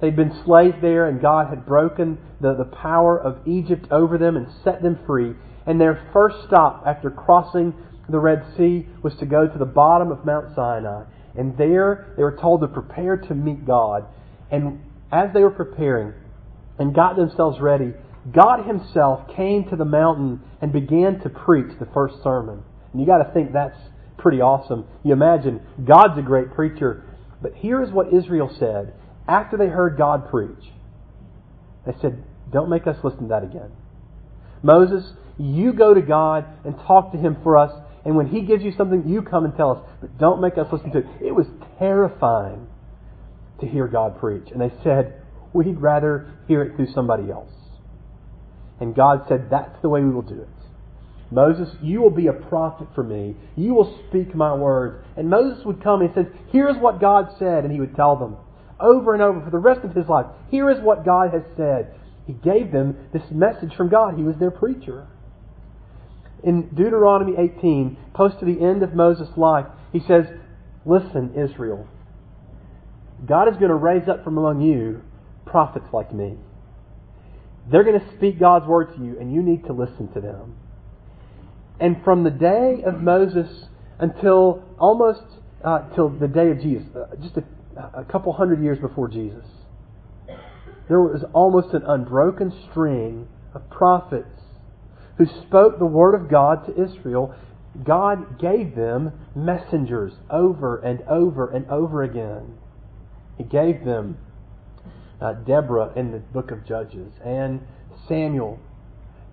They'd 0.00 0.16
been 0.16 0.42
slaves 0.44 0.76
there, 0.80 1.06
and 1.08 1.20
God 1.20 1.48
had 1.48 1.64
broken 1.64 2.18
the, 2.40 2.54
the 2.54 2.64
power 2.64 3.20
of 3.20 3.46
Egypt 3.46 3.86
over 3.92 4.18
them 4.18 4.36
and 4.36 4.48
set 4.64 4.82
them 4.82 4.98
free. 5.06 5.34
And 5.66 5.80
their 5.80 6.08
first 6.12 6.36
stop 6.46 6.82
after 6.86 7.10
crossing 7.10 7.74
the 8.08 8.18
Red 8.18 8.44
Sea 8.56 8.86
was 9.02 9.14
to 9.20 9.26
go 9.26 9.46
to 9.46 9.58
the 9.58 9.64
bottom 9.64 10.10
of 10.10 10.24
Mount 10.24 10.56
Sinai. 10.56 11.04
And 11.36 11.56
there 11.56 12.12
they 12.16 12.22
were 12.24 12.36
told 12.36 12.62
to 12.62 12.68
prepare 12.68 13.16
to 13.16 13.34
meet 13.34 13.64
God. 13.64 14.06
And 14.50 14.80
as 15.12 15.32
they 15.32 15.42
were 15.42 15.50
preparing 15.50 16.14
and 16.82 16.92
got 16.92 17.14
themselves 17.14 17.60
ready, 17.60 17.92
God 18.34 18.66
Himself 18.66 19.28
came 19.36 19.68
to 19.70 19.76
the 19.76 19.84
mountain 19.84 20.40
and 20.60 20.72
began 20.72 21.20
to 21.20 21.28
preach 21.28 21.78
the 21.78 21.86
first 21.94 22.16
sermon. 22.24 22.64
And 22.92 23.00
you 23.00 23.06
got 23.06 23.18
to 23.18 23.32
think 23.32 23.52
that's 23.52 23.78
pretty 24.18 24.40
awesome. 24.40 24.84
You 25.04 25.12
imagine 25.12 25.60
God's 25.86 26.18
a 26.18 26.22
great 26.22 26.52
preacher. 26.52 27.04
But 27.40 27.54
here 27.54 27.82
is 27.84 27.92
what 27.92 28.12
Israel 28.12 28.52
said 28.58 28.94
after 29.28 29.56
they 29.56 29.68
heard 29.68 29.96
God 29.96 30.28
preach. 30.28 30.72
They 31.86 31.92
said, 32.00 32.24
Don't 32.52 32.68
make 32.68 32.88
us 32.88 32.96
listen 33.04 33.22
to 33.22 33.28
that 33.28 33.44
again. 33.44 33.70
Moses, 34.62 35.04
you 35.38 35.72
go 35.72 35.94
to 35.94 36.02
God 36.02 36.46
and 36.64 36.74
talk 36.76 37.12
to 37.12 37.18
Him 37.18 37.36
for 37.44 37.56
us. 37.56 37.72
And 38.04 38.16
when 38.16 38.26
He 38.26 38.42
gives 38.42 38.64
you 38.64 38.72
something, 38.76 39.08
you 39.08 39.22
come 39.22 39.44
and 39.44 39.56
tell 39.56 39.70
us. 39.70 39.78
But 40.00 40.18
don't 40.18 40.40
make 40.40 40.58
us 40.58 40.66
listen 40.72 40.90
to 40.92 40.98
it. 40.98 41.06
It 41.20 41.32
was 41.32 41.46
terrifying 41.78 42.66
to 43.60 43.66
hear 43.68 43.86
God 43.86 44.18
preach. 44.18 44.48
And 44.50 44.60
they 44.60 44.72
said, 44.82 45.21
We'd 45.52 45.80
rather 45.80 46.32
hear 46.48 46.62
it 46.62 46.76
through 46.76 46.92
somebody 46.94 47.30
else. 47.30 47.52
And 48.80 48.94
God 48.94 49.24
said, 49.28 49.48
That's 49.50 49.80
the 49.82 49.88
way 49.88 50.02
we 50.02 50.10
will 50.10 50.22
do 50.22 50.40
it. 50.40 50.48
Moses, 51.30 51.68
you 51.80 52.00
will 52.00 52.10
be 52.10 52.26
a 52.26 52.32
prophet 52.32 52.88
for 52.94 53.02
me. 53.02 53.34
You 53.56 53.74
will 53.74 53.98
speak 54.08 54.34
my 54.34 54.54
words. 54.54 55.04
And 55.16 55.30
Moses 55.30 55.64
would 55.64 55.82
come 55.82 56.00
and 56.00 56.10
he 56.10 56.14
says, 56.14 56.26
Here's 56.50 56.76
what 56.76 57.00
God 57.00 57.28
said. 57.38 57.64
And 57.64 57.72
he 57.72 57.80
would 57.80 57.96
tell 57.96 58.16
them 58.16 58.36
over 58.80 59.14
and 59.14 59.22
over 59.22 59.40
for 59.40 59.50
the 59.50 59.58
rest 59.58 59.84
of 59.84 59.94
his 59.94 60.08
life. 60.08 60.26
Here 60.50 60.70
is 60.70 60.78
what 60.82 61.04
God 61.04 61.32
has 61.32 61.42
said. 61.56 61.94
He 62.26 62.32
gave 62.32 62.72
them 62.72 63.08
this 63.12 63.22
message 63.30 63.74
from 63.76 63.88
God. 63.88 64.16
He 64.16 64.22
was 64.22 64.36
their 64.38 64.50
preacher. 64.50 65.06
In 66.44 66.68
Deuteronomy 66.74 67.34
18, 67.38 67.96
close 68.14 68.32
to 68.40 68.44
the 68.44 68.60
end 68.60 68.82
of 68.82 68.94
Moses' 68.94 69.28
life, 69.36 69.66
he 69.92 70.00
says, 70.00 70.26
Listen, 70.84 71.34
Israel, 71.36 71.86
God 73.24 73.48
is 73.48 73.54
going 73.54 73.68
to 73.68 73.76
raise 73.76 74.08
up 74.08 74.24
from 74.24 74.38
among 74.38 74.60
you 74.60 75.02
prophets 75.52 75.86
like 75.92 76.12
me. 76.12 76.34
They're 77.70 77.84
going 77.84 78.00
to 78.00 78.16
speak 78.16 78.40
God's 78.40 78.66
word 78.66 78.96
to 78.96 79.04
you, 79.04 79.16
and 79.20 79.32
you 79.32 79.42
need 79.42 79.64
to 79.66 79.72
listen 79.72 80.12
to 80.14 80.20
them. 80.20 80.56
And 81.78 82.02
from 82.02 82.24
the 82.24 82.30
day 82.30 82.82
of 82.84 83.00
Moses 83.00 83.66
until 84.00 84.64
almost 84.78 85.22
uh, 85.64 85.88
till 85.94 86.08
the 86.08 86.26
day 86.26 86.50
of 86.50 86.60
Jesus, 86.60 86.88
uh, 86.96 87.14
just 87.22 87.36
a, 87.36 88.00
a 88.00 88.04
couple 88.04 88.32
hundred 88.32 88.62
years 88.62 88.78
before 88.78 89.06
Jesus, 89.08 89.44
there 90.88 91.00
was 91.00 91.22
almost 91.32 91.72
an 91.74 91.82
unbroken 91.86 92.52
string 92.70 93.28
of 93.54 93.68
prophets 93.70 94.40
who 95.18 95.26
spoke 95.46 95.78
the 95.78 95.86
word 95.86 96.14
of 96.14 96.28
God 96.28 96.66
to 96.66 96.82
Israel. 96.82 97.34
God 97.84 98.40
gave 98.40 98.74
them 98.74 99.12
messengers 99.36 100.12
over 100.30 100.78
and 100.78 101.02
over 101.02 101.48
and 101.50 101.68
over 101.70 102.02
again. 102.02 102.54
He 103.38 103.44
gave 103.44 103.84
them 103.84 104.18
uh, 105.22 105.34
Deborah 105.34 105.92
in 105.96 106.10
the 106.10 106.18
book 106.18 106.50
of 106.50 106.66
Judges 106.66 107.12
and 107.24 107.60
Samuel. 108.08 108.58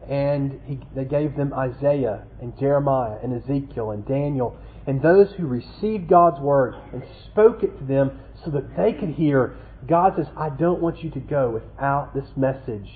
And 0.08 0.62
he, 0.66 0.80
they 0.96 1.06
gave 1.06 1.36
them 1.36 1.54
Isaiah 1.54 2.24
and 2.42 2.58
Jeremiah 2.58 3.18
and 3.22 3.34
Ezekiel 3.34 3.92
and 3.92 4.08
Daniel 4.08 4.58
and 4.88 5.02
those 5.02 5.32
who 5.38 5.46
received 5.46 6.08
God's 6.08 6.40
word 6.40 6.76
and 6.94 7.04
spoke 7.26 7.64
it 7.64 7.78
to 7.78 7.86
them 7.86 8.20
so 8.44 8.52
that 8.52 8.76
they 8.76 8.94
could 8.94 9.10
hear. 9.10 9.56
God 9.88 10.14
says, 10.16 10.28
I 10.38 10.50
don't 10.50 10.82
want 10.82 11.04
you 11.04 11.12
to 11.12 11.20
go 11.20 11.50
without 11.50 12.14
this 12.14 12.30
message 12.36 12.90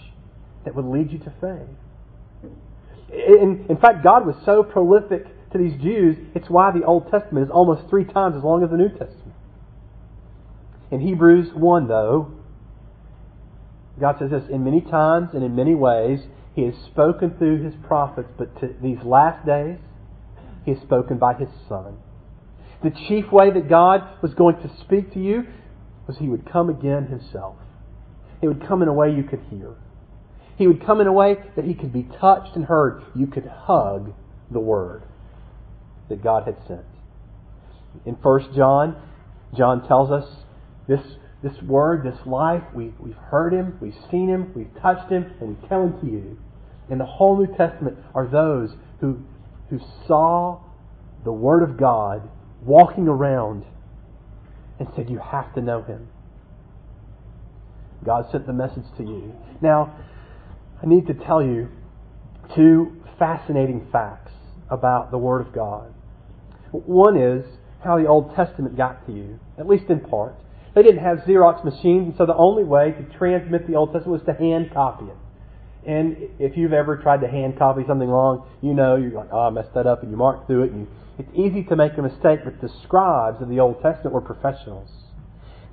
that 0.65 0.75
would 0.75 0.85
lead 0.85 1.11
you 1.11 1.19
to 1.19 1.33
faith. 1.41 2.31
In, 3.11 3.65
in 3.69 3.77
fact, 3.77 4.03
God 4.03 4.25
was 4.25 4.35
so 4.43 4.63
prolific 4.63 5.27
to 5.51 5.59
these 5.59 5.79
Jews, 5.81 6.17
it's 6.33 6.49
why 6.49 6.71
the 6.71 6.83
Old 6.83 7.11
Testament 7.11 7.45
is 7.45 7.51
almost 7.51 7.87
three 7.89 8.05
times 8.05 8.35
as 8.35 8.43
long 8.43 8.63
as 8.63 8.71
the 8.71 8.77
New 8.77 8.89
Testament. 8.89 9.33
In 10.89 10.99
Hebrews 10.99 11.53
1, 11.53 11.87
though, 11.87 12.31
God 13.99 14.15
says 14.19 14.31
this 14.31 14.43
in 14.49 14.63
many 14.63 14.81
times 14.81 15.29
and 15.33 15.43
in 15.43 15.55
many 15.55 15.75
ways, 15.75 16.19
He 16.55 16.63
has 16.63 16.73
spoken 16.87 17.35
through 17.37 17.63
His 17.63 17.73
prophets, 17.87 18.29
but 18.37 18.59
to 18.61 18.73
these 18.81 18.97
last 19.03 19.45
days, 19.45 19.77
He 20.65 20.71
has 20.73 20.81
spoken 20.81 21.17
by 21.17 21.33
His 21.35 21.49
Son. 21.69 21.97
The 22.83 22.91
chief 23.07 23.31
way 23.31 23.51
that 23.51 23.69
God 23.69 24.01
was 24.21 24.33
going 24.33 24.57
to 24.57 24.71
speak 24.81 25.13
to 25.13 25.19
you 25.19 25.45
was 26.07 26.17
He 26.17 26.27
would 26.27 26.51
come 26.51 26.69
again 26.69 27.07
Himself. 27.07 27.55
He 28.41 28.47
would 28.47 28.67
come 28.67 28.81
in 28.81 28.87
a 28.87 28.93
way 28.93 29.11
you 29.11 29.23
could 29.23 29.41
hear. 29.49 29.75
He 30.57 30.67
would 30.67 30.85
come 30.85 30.99
in 30.99 31.07
a 31.07 31.13
way 31.13 31.35
that 31.55 31.65
He 31.65 31.73
could 31.73 31.93
be 31.93 32.03
touched 32.19 32.55
and 32.55 32.65
heard. 32.65 33.03
You 33.15 33.27
could 33.27 33.45
hug 33.45 34.13
the 34.51 34.59
Word 34.59 35.03
that 36.09 36.23
God 36.23 36.43
had 36.45 36.57
sent. 36.67 36.85
In 38.05 38.15
1 38.15 38.55
John, 38.55 38.95
John 39.55 39.87
tells 39.87 40.11
us 40.11 40.27
this 40.87 40.99
this 41.43 41.61
word, 41.61 42.03
this 42.03 42.25
life, 42.25 42.63
we, 42.73 42.93
we've 42.99 43.15
heard 43.15 43.53
him, 43.53 43.77
we've 43.81 43.97
seen 44.09 44.29
him, 44.29 44.53
we've 44.55 44.73
touched 44.81 45.11
him, 45.11 45.33
and 45.41 45.49
we 45.49 45.67
tell 45.67 45.83
him 45.83 45.99
to 45.99 46.05
you. 46.07 46.37
In 46.89 46.97
the 46.97 47.05
whole 47.05 47.37
New 47.37 47.53
Testament 47.55 47.97
are 48.15 48.25
those 48.25 48.71
who, 49.01 49.19
who 49.69 49.79
saw 50.07 50.61
the 51.25 51.31
Word 51.31 51.63
of 51.63 51.77
God 51.77 52.29
walking 52.63 53.07
around 53.07 53.65
and 54.79 54.87
said, 54.95 55.09
You 55.09 55.19
have 55.19 55.53
to 55.55 55.61
know 55.61 55.81
him. 55.81 56.07
God 58.05 58.25
sent 58.31 58.47
the 58.47 58.53
message 58.53 58.85
to 58.97 59.03
you. 59.03 59.33
Now, 59.61 59.95
I 60.81 60.87
need 60.87 61.07
to 61.07 61.13
tell 61.13 61.43
you 61.43 61.69
two 62.55 63.01
fascinating 63.19 63.87
facts 63.91 64.31
about 64.69 65.11
the 65.11 65.17
Word 65.17 65.45
of 65.45 65.53
God. 65.53 65.93
One 66.71 67.17
is 67.17 67.45
how 67.83 67.97
the 67.97 68.07
Old 68.07 68.35
Testament 68.35 68.77
got 68.77 69.05
to 69.07 69.13
you, 69.13 69.39
at 69.57 69.67
least 69.67 69.85
in 69.89 69.99
part. 69.99 70.35
They 70.75 70.81
didn't 70.81 71.03
have 71.03 71.19
Xerox 71.19 71.63
machines, 71.63 72.07
and 72.07 72.15
so 72.17 72.25
the 72.25 72.35
only 72.35 72.63
way 72.63 72.91
to 72.91 73.17
transmit 73.17 73.67
the 73.67 73.75
Old 73.75 73.93
Testament 73.93 74.23
was 74.25 74.25
to 74.25 74.33
hand 74.33 74.71
copy 74.73 75.05
it. 75.05 75.17
And 75.85 76.17
if 76.39 76.57
you've 76.57 76.73
ever 76.73 76.97
tried 76.97 77.21
to 77.21 77.27
hand 77.27 77.57
copy 77.57 77.83
something 77.87 78.09
long, 78.09 78.47
you 78.61 78.73
know 78.73 78.95
you're 78.95 79.11
like, 79.11 79.29
oh, 79.31 79.47
I 79.47 79.49
messed 79.49 79.73
that 79.75 79.85
up, 79.85 80.01
and 80.01 80.11
you 80.11 80.17
mark 80.17 80.47
through 80.47 80.63
it, 80.63 80.71
and 80.71 80.81
you, 80.81 80.87
it's 81.19 81.29
easy 81.35 81.63
to 81.65 81.75
make 81.75 81.97
a 81.97 82.01
mistake. 82.01 82.39
But 82.43 82.59
the 82.61 82.69
scribes 82.83 83.41
of 83.41 83.49
the 83.49 83.59
Old 83.59 83.81
Testament 83.81 84.13
were 84.13 84.21
professionals. 84.21 84.89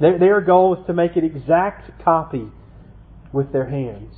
Their, 0.01 0.19
their 0.19 0.41
goal 0.41 0.71
was 0.71 0.85
to 0.87 0.93
make 0.93 1.17
an 1.17 1.25
exact 1.25 2.03
copy 2.05 2.49
with 3.33 3.53
their 3.53 3.69
hands. 3.69 4.15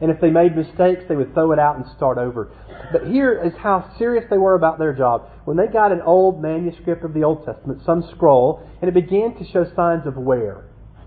And 0.00 0.10
if 0.10 0.20
they 0.20 0.30
made 0.30 0.56
mistakes, 0.56 1.04
they 1.08 1.16
would 1.16 1.32
throw 1.32 1.52
it 1.52 1.58
out 1.58 1.76
and 1.76 1.86
start 1.96 2.18
over. 2.18 2.52
But 2.92 3.06
here 3.06 3.42
is 3.42 3.52
how 3.58 3.90
serious 3.98 4.24
they 4.28 4.38
were 4.38 4.54
about 4.54 4.78
their 4.78 4.92
job. 4.92 5.28
When 5.44 5.56
they 5.56 5.66
got 5.66 5.92
an 5.92 6.02
old 6.02 6.42
manuscript 6.42 7.04
of 7.04 7.14
the 7.14 7.24
Old 7.24 7.44
Testament, 7.46 7.82
some 7.84 8.08
scroll, 8.14 8.62
and 8.80 8.88
it 8.88 8.94
began 8.94 9.34
to 9.36 9.44
show 9.50 9.64
signs 9.74 10.06
of 10.06 10.16
wear. 10.16 10.64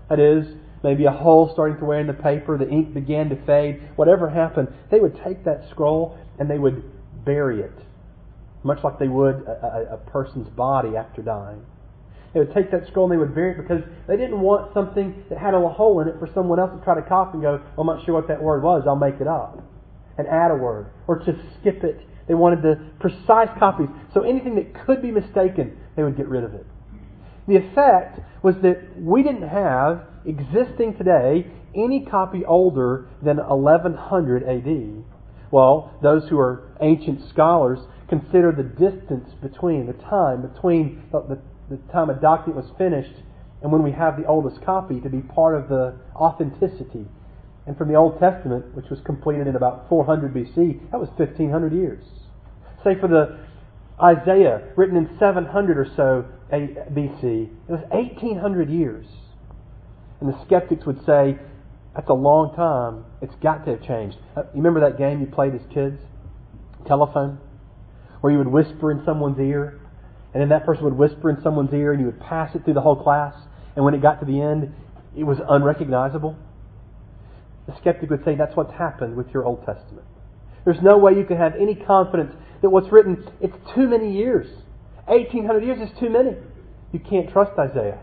That 0.08 0.18
is, 0.18 0.46
maybe 0.82 1.04
a 1.04 1.12
hole 1.12 1.50
starting 1.52 1.78
to 1.78 1.84
wear 1.84 2.00
in 2.00 2.06
the 2.06 2.12
paper, 2.12 2.58
the 2.58 2.68
ink 2.68 2.94
began 2.94 3.28
to 3.28 3.36
fade, 3.46 3.80
whatever 3.96 4.28
happened, 4.28 4.68
they 4.90 4.98
would 4.98 5.20
take 5.24 5.44
that 5.44 5.68
scroll 5.70 6.18
and 6.38 6.50
they 6.50 6.58
would 6.58 6.82
bury 7.24 7.60
it, 7.60 7.78
much 8.64 8.82
like 8.82 8.98
they 8.98 9.08
would 9.08 9.36
a, 9.46 9.86
a, 9.90 9.94
a 9.94 9.96
person's 10.10 10.48
body 10.48 10.96
after 10.96 11.22
dying. 11.22 11.64
They 12.32 12.40
would 12.40 12.54
take 12.54 12.70
that 12.70 12.86
scroll 12.86 13.06
and 13.06 13.12
they 13.12 13.18
would 13.18 13.34
bury 13.34 13.52
it 13.52 13.62
because 13.62 13.82
they 14.06 14.16
didn't 14.16 14.40
want 14.40 14.72
something 14.72 15.24
that 15.28 15.38
had 15.38 15.54
a 15.54 15.68
hole 15.68 16.00
in 16.00 16.08
it 16.08 16.14
for 16.18 16.28
someone 16.32 16.60
else 16.60 16.70
to 16.76 16.84
try 16.84 16.94
to 16.94 17.02
copy 17.02 17.34
and 17.34 17.42
go, 17.42 17.60
I'm 17.76 17.86
not 17.86 18.04
sure 18.04 18.14
what 18.14 18.28
that 18.28 18.42
word 18.42 18.62
was, 18.62 18.84
I'll 18.86 18.94
make 18.94 19.20
it 19.20 19.26
up. 19.26 19.62
And 20.16 20.28
add 20.28 20.50
a 20.50 20.54
word. 20.54 20.86
Or 21.08 21.18
to 21.18 21.38
skip 21.58 21.82
it. 21.82 22.06
They 22.28 22.34
wanted 22.34 22.62
the 22.62 22.78
precise 23.00 23.48
copies. 23.58 23.88
So 24.14 24.22
anything 24.22 24.54
that 24.56 24.86
could 24.86 25.02
be 25.02 25.10
mistaken, 25.10 25.76
they 25.96 26.02
would 26.02 26.16
get 26.16 26.28
rid 26.28 26.44
of 26.44 26.54
it. 26.54 26.66
The 27.48 27.56
effect 27.56 28.20
was 28.42 28.54
that 28.62 29.00
we 29.00 29.22
didn't 29.22 29.48
have, 29.48 30.02
existing 30.24 30.96
today, 30.96 31.50
any 31.74 32.04
copy 32.04 32.44
older 32.44 33.08
than 33.22 33.38
1100 33.38 34.42
AD. 34.44 35.04
Well, 35.50 35.98
those 36.02 36.28
who 36.28 36.38
are 36.38 36.76
ancient 36.80 37.28
scholars 37.30 37.80
consider 38.08 38.52
the 38.52 38.62
distance 38.62 39.30
between, 39.42 39.86
the 39.86 39.94
time 39.94 40.42
between 40.42 41.02
the, 41.10 41.38
the 41.70 41.76
time 41.92 42.10
a 42.10 42.14
document 42.14 42.56
was 42.56 42.76
finished 42.76 43.14
and 43.62 43.70
when 43.70 43.82
we 43.82 43.92
have 43.92 44.16
the 44.16 44.26
oldest 44.26 44.62
copy 44.64 45.00
to 45.00 45.08
be 45.08 45.20
part 45.20 45.54
of 45.54 45.68
the 45.68 45.94
authenticity. 46.16 47.06
And 47.66 47.76
from 47.76 47.88
the 47.88 47.94
Old 47.94 48.18
Testament, 48.18 48.74
which 48.74 48.88
was 48.90 49.00
completed 49.04 49.46
in 49.46 49.54
about 49.54 49.88
400 49.88 50.32
BC, 50.34 50.90
that 50.90 50.98
was 50.98 51.08
1500 51.16 51.72
years. 51.72 52.02
Say 52.82 52.98
for 52.98 53.08
the 53.08 53.38
Isaiah, 54.02 54.62
written 54.76 54.96
in 54.96 55.10
700 55.18 55.78
or 55.78 55.86
so 55.94 56.24
BC, 56.50 57.22
it 57.22 57.70
was 57.70 57.82
1800 57.90 58.70
years. 58.70 59.06
And 60.20 60.28
the 60.28 60.44
skeptics 60.46 60.86
would 60.86 61.04
say, 61.04 61.38
that's 61.94 62.08
a 62.08 62.14
long 62.14 62.54
time. 62.54 63.04
It's 63.20 63.34
got 63.42 63.64
to 63.66 63.72
have 63.72 63.82
changed. 63.82 64.16
Uh, 64.36 64.42
you 64.54 64.62
remember 64.62 64.80
that 64.80 64.96
game 64.96 65.20
you 65.20 65.26
played 65.26 65.54
as 65.54 65.60
kids? 65.72 66.00
Telephone? 66.86 67.38
Where 68.20 68.32
you 68.32 68.38
would 68.38 68.48
whisper 68.48 68.90
in 68.90 69.02
someone's 69.04 69.38
ear, 69.38 69.79
and 70.32 70.40
then 70.40 70.48
that 70.50 70.64
person 70.64 70.84
would 70.84 70.96
whisper 70.96 71.30
in 71.30 71.42
someone's 71.42 71.72
ear, 71.72 71.92
and 71.92 72.00
you 72.00 72.06
would 72.06 72.20
pass 72.20 72.54
it 72.54 72.64
through 72.64 72.74
the 72.74 72.80
whole 72.80 73.00
class, 73.02 73.34
and 73.76 73.84
when 73.84 73.94
it 73.94 74.02
got 74.02 74.20
to 74.20 74.26
the 74.26 74.40
end, 74.40 74.72
it 75.16 75.24
was 75.24 75.38
unrecognizable. 75.48 76.36
The 77.66 77.76
skeptic 77.78 78.10
would 78.10 78.24
say 78.24 78.36
that's 78.36 78.56
what's 78.56 78.72
happened 78.72 79.16
with 79.16 79.28
your 79.32 79.44
Old 79.44 79.64
Testament. 79.66 80.06
There's 80.64 80.80
no 80.82 80.98
way 80.98 81.14
you 81.14 81.24
can 81.24 81.36
have 81.36 81.54
any 81.54 81.74
confidence 81.74 82.32
that 82.62 82.70
what's 82.70 82.92
written, 82.92 83.26
it's 83.40 83.56
too 83.74 83.88
many 83.88 84.12
years. 84.12 84.46
1800 85.06 85.64
years 85.64 85.90
is 85.90 85.98
too 85.98 86.10
many. 86.10 86.36
You 86.92 87.00
can't 87.00 87.30
trust 87.30 87.58
Isaiah. 87.58 88.00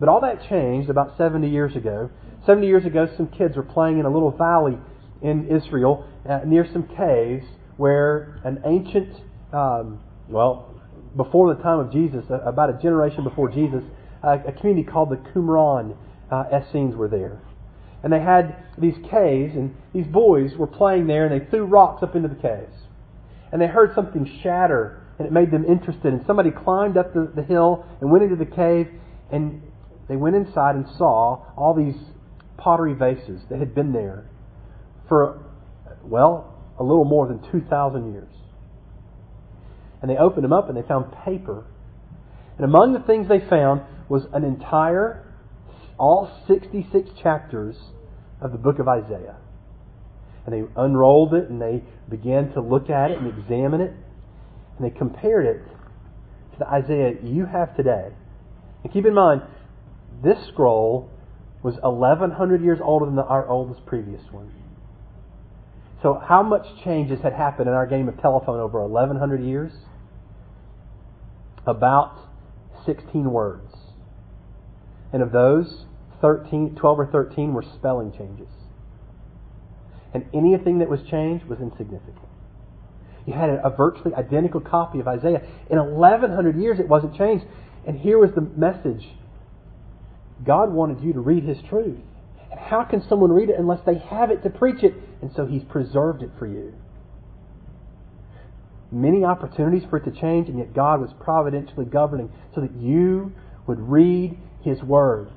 But 0.00 0.08
all 0.08 0.20
that 0.22 0.48
changed 0.48 0.90
about 0.90 1.16
70 1.16 1.48
years 1.48 1.76
ago. 1.76 2.10
70 2.46 2.66
years 2.66 2.84
ago, 2.84 3.08
some 3.16 3.28
kids 3.28 3.56
were 3.56 3.62
playing 3.62 3.98
in 3.98 4.06
a 4.06 4.10
little 4.10 4.32
valley 4.32 4.78
in 5.20 5.48
Israel 5.48 6.08
uh, 6.28 6.40
near 6.44 6.66
some 6.72 6.88
caves 6.96 7.44
where 7.76 8.40
an 8.44 8.62
ancient, 8.66 9.14
um, 9.52 10.00
well, 10.28 10.71
before 11.16 11.54
the 11.54 11.62
time 11.62 11.78
of 11.78 11.92
Jesus, 11.92 12.24
about 12.28 12.70
a 12.70 12.78
generation 12.80 13.24
before 13.24 13.48
Jesus, 13.48 13.82
a 14.22 14.52
community 14.52 14.88
called 14.88 15.10
the 15.10 15.16
Qumran 15.16 15.96
uh, 16.30 16.44
Essenes 16.52 16.96
were 16.96 17.08
there. 17.08 17.40
And 18.02 18.12
they 18.12 18.20
had 18.20 18.56
these 18.78 18.96
caves, 19.10 19.54
and 19.54 19.76
these 19.92 20.06
boys 20.06 20.52
were 20.56 20.66
playing 20.66 21.06
there, 21.06 21.26
and 21.26 21.40
they 21.40 21.50
threw 21.50 21.64
rocks 21.64 22.02
up 22.02 22.16
into 22.16 22.28
the 22.28 22.34
caves. 22.34 22.74
And 23.52 23.60
they 23.60 23.66
heard 23.66 23.94
something 23.94 24.24
shatter, 24.42 25.06
and 25.18 25.26
it 25.26 25.32
made 25.32 25.50
them 25.50 25.64
interested. 25.64 26.12
And 26.12 26.24
somebody 26.26 26.50
climbed 26.50 26.96
up 26.96 27.12
the, 27.12 27.30
the 27.34 27.42
hill 27.42 27.84
and 28.00 28.10
went 28.10 28.24
into 28.24 28.36
the 28.36 28.50
cave, 28.50 28.88
and 29.30 29.62
they 30.08 30.16
went 30.16 30.34
inside 30.34 30.74
and 30.74 30.86
saw 30.96 31.44
all 31.56 31.74
these 31.74 31.94
pottery 32.56 32.94
vases 32.94 33.42
that 33.50 33.58
had 33.58 33.74
been 33.74 33.92
there 33.92 34.24
for, 35.08 35.44
well, 36.02 36.54
a 36.78 36.82
little 36.82 37.04
more 37.04 37.28
than 37.28 37.40
2,000 37.52 38.12
years. 38.12 38.32
And 40.02 40.10
they 40.10 40.16
opened 40.16 40.44
them 40.44 40.52
up 40.52 40.68
and 40.68 40.76
they 40.76 40.86
found 40.86 41.14
paper. 41.24 41.64
And 42.56 42.64
among 42.64 42.92
the 42.92 43.00
things 43.00 43.28
they 43.28 43.40
found 43.40 43.82
was 44.08 44.24
an 44.32 44.44
entire, 44.44 45.32
all 45.98 46.42
66 46.46 47.08
chapters 47.22 47.76
of 48.40 48.52
the 48.52 48.58
book 48.58 48.78
of 48.80 48.88
Isaiah. 48.88 49.36
And 50.44 50.52
they 50.52 50.68
unrolled 50.76 51.34
it 51.34 51.48
and 51.48 51.62
they 51.62 51.84
began 52.10 52.52
to 52.52 52.60
look 52.60 52.90
at 52.90 53.12
it 53.12 53.18
and 53.18 53.26
examine 53.26 53.80
it. 53.80 53.94
And 54.76 54.90
they 54.90 54.90
compared 54.90 55.46
it 55.46 55.64
to 56.52 56.58
the 56.58 56.66
Isaiah 56.66 57.14
you 57.22 57.46
have 57.46 57.76
today. 57.76 58.08
And 58.82 58.92
keep 58.92 59.06
in 59.06 59.14
mind, 59.14 59.42
this 60.22 60.38
scroll 60.48 61.08
was 61.62 61.76
1,100 61.80 62.62
years 62.62 62.80
older 62.82 63.06
than 63.06 63.18
our 63.20 63.46
oldest 63.48 63.86
previous 63.86 64.22
one. 64.32 64.52
So, 66.02 66.20
how 66.20 66.42
much 66.42 66.66
changes 66.82 67.20
had 67.22 67.32
happened 67.32 67.68
in 67.68 67.74
our 67.74 67.86
game 67.86 68.08
of 68.08 68.20
telephone 68.20 68.58
over 68.58 68.80
1,100 68.84 69.44
years? 69.44 69.72
About 71.66 72.16
16 72.86 73.30
words. 73.30 73.74
And 75.12 75.22
of 75.22 75.32
those, 75.32 75.84
13, 76.20 76.76
12 76.76 77.00
or 77.00 77.06
13 77.06 77.52
were 77.52 77.64
spelling 77.76 78.12
changes. 78.12 78.48
And 80.14 80.24
anything 80.34 80.78
that 80.78 80.88
was 80.88 81.00
changed 81.10 81.46
was 81.46 81.58
insignificant. 81.60 82.18
You 83.26 83.34
had 83.34 83.50
a, 83.50 83.70
virtually 83.70 84.14
identical 84.14 84.60
copy 84.60 85.00
of 85.00 85.06
Isaiah. 85.06 85.42
In 85.70 85.78
1,100 85.78 86.56
years, 86.56 86.80
it 86.80 86.88
wasn't 86.88 87.16
changed. 87.16 87.44
And 87.86 87.98
here 87.98 88.18
was 88.18 88.30
the 88.34 88.40
message 88.40 89.06
God 90.44 90.72
wanted 90.72 91.02
you 91.02 91.12
to 91.12 91.20
read 91.20 91.44
His 91.44 91.58
truth. 91.68 92.00
And 92.50 92.58
how 92.58 92.84
can 92.84 93.06
someone 93.08 93.30
read 93.30 93.48
it 93.48 93.58
unless 93.58 93.80
they 93.86 93.98
have 93.98 94.30
it 94.30 94.42
to 94.42 94.50
preach 94.50 94.82
it? 94.82 94.94
And 95.20 95.30
so 95.34 95.46
He's 95.46 95.62
preserved 95.62 96.22
it 96.22 96.30
for 96.38 96.46
you. 96.46 96.74
Many 98.92 99.24
opportunities 99.24 99.82
for 99.88 99.96
it 99.96 100.04
to 100.04 100.20
change, 100.20 100.50
and 100.50 100.58
yet 100.58 100.74
God 100.74 101.00
was 101.00 101.10
providentially 101.18 101.86
governing 101.86 102.30
so 102.54 102.60
that 102.60 102.76
you 102.76 103.32
would 103.66 103.80
read 103.80 104.38
His 104.62 104.82
Word. 104.82 105.30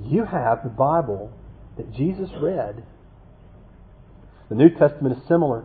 You 0.00 0.24
have 0.24 0.62
the 0.62 0.70
Bible 0.70 1.32
that 1.76 1.92
Jesus 1.92 2.30
read. 2.40 2.84
The 4.48 4.54
New 4.54 4.70
Testament 4.70 5.18
is 5.18 5.26
similar. 5.26 5.64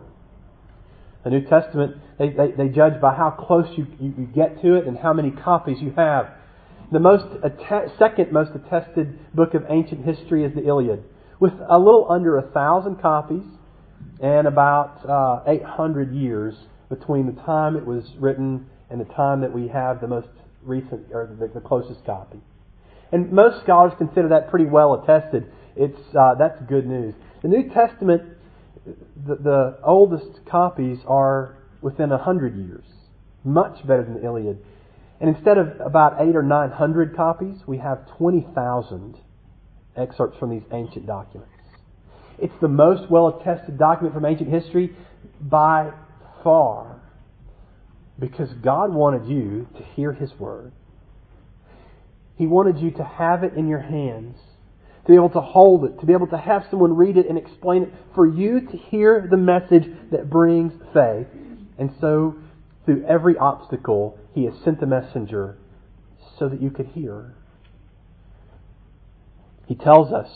The 1.22 1.30
New 1.30 1.42
Testament, 1.46 1.96
they, 2.18 2.30
they, 2.30 2.50
they 2.56 2.68
judge 2.68 3.00
by 3.00 3.14
how 3.14 3.30
close 3.30 3.66
you, 3.76 3.86
you, 4.00 4.14
you 4.18 4.26
get 4.26 4.60
to 4.62 4.74
it 4.74 4.88
and 4.88 4.98
how 4.98 5.12
many 5.12 5.30
copies 5.30 5.76
you 5.80 5.92
have. 5.96 6.30
The 6.90 6.98
most 6.98 7.26
att- 7.44 7.92
second 7.96 8.32
most 8.32 8.50
attested 8.56 9.18
book 9.34 9.54
of 9.54 9.62
ancient 9.68 10.04
history 10.04 10.44
is 10.44 10.52
the 10.54 10.66
Iliad, 10.66 11.04
with 11.38 11.52
a 11.68 11.78
little 11.78 12.10
under 12.10 12.38
a 12.38 12.42
thousand 12.50 13.00
copies 13.00 13.44
and 14.20 14.48
about 14.48 15.08
uh, 15.08 15.42
800 15.46 16.12
years 16.12 16.54
between 16.90 17.26
the 17.26 17.40
time 17.42 17.76
it 17.76 17.86
was 17.86 18.04
written 18.18 18.66
and 18.90 19.00
the 19.00 19.14
time 19.14 19.40
that 19.40 19.52
we 19.52 19.68
have 19.68 20.00
the 20.00 20.08
most 20.08 20.28
recent 20.62 21.06
or 21.12 21.34
the, 21.38 21.48
the 21.48 21.60
closest 21.60 22.04
copy. 22.04 22.40
And 23.12 23.32
most 23.32 23.62
scholars 23.62 23.92
consider 23.96 24.28
that 24.28 24.50
pretty 24.50 24.66
well 24.66 24.94
attested. 24.94 25.50
It's 25.76 25.98
uh, 26.14 26.34
that's 26.38 26.60
good 26.68 26.86
news. 26.86 27.14
The 27.42 27.48
New 27.48 27.70
Testament, 27.70 28.22
the, 28.84 29.36
the 29.36 29.78
oldest 29.82 30.40
copies 30.50 30.98
are 31.06 31.56
within 31.80 32.12
a 32.12 32.18
hundred 32.18 32.56
years, 32.56 32.84
much 33.44 33.86
better 33.86 34.04
than 34.04 34.14
the 34.14 34.24
Iliad. 34.24 34.58
And 35.20 35.34
instead 35.34 35.58
of 35.58 35.80
about 35.80 36.20
eight 36.20 36.36
or 36.36 36.42
nine 36.42 36.70
hundred 36.70 37.16
copies, 37.16 37.58
we 37.66 37.78
have 37.78 38.06
20,000 38.18 39.16
excerpts 39.96 40.38
from 40.38 40.50
these 40.50 40.62
ancient 40.72 41.06
documents. 41.06 41.52
It's 42.38 42.54
the 42.60 42.68
most 42.68 43.10
well 43.10 43.28
attested 43.28 43.78
document 43.78 44.14
from 44.14 44.24
ancient 44.24 44.50
history 44.50 44.96
by 45.40 45.92
far 46.42 47.00
because 48.18 48.50
God 48.62 48.92
wanted 48.92 49.26
you 49.26 49.68
to 49.76 49.82
hear 49.82 50.12
His 50.12 50.30
Word. 50.38 50.72
He 52.36 52.46
wanted 52.46 52.78
you 52.78 52.90
to 52.92 53.04
have 53.04 53.42
it 53.44 53.54
in 53.54 53.68
your 53.68 53.80
hands, 53.80 54.36
to 55.04 55.08
be 55.08 55.14
able 55.14 55.30
to 55.30 55.40
hold 55.40 55.84
it, 55.84 56.00
to 56.00 56.06
be 56.06 56.12
able 56.12 56.26
to 56.28 56.38
have 56.38 56.64
someone 56.70 56.96
read 56.96 57.16
it 57.16 57.28
and 57.28 57.36
explain 57.36 57.84
it, 57.84 57.92
for 58.14 58.26
you 58.26 58.60
to 58.60 58.76
hear 58.76 59.26
the 59.30 59.36
message 59.36 59.84
that 60.10 60.30
brings 60.30 60.72
faith. 60.94 61.26
And 61.78 61.92
so, 62.00 62.36
through 62.84 63.04
every 63.06 63.36
obstacle, 63.36 64.18
he 64.34 64.44
has 64.44 64.54
sent 64.64 64.82
a 64.82 64.86
messenger 64.86 65.56
so 66.38 66.48
that 66.48 66.62
you 66.62 66.70
could 66.70 66.86
hear. 66.86 67.34
He 69.66 69.74
tells 69.74 70.12
us 70.12 70.28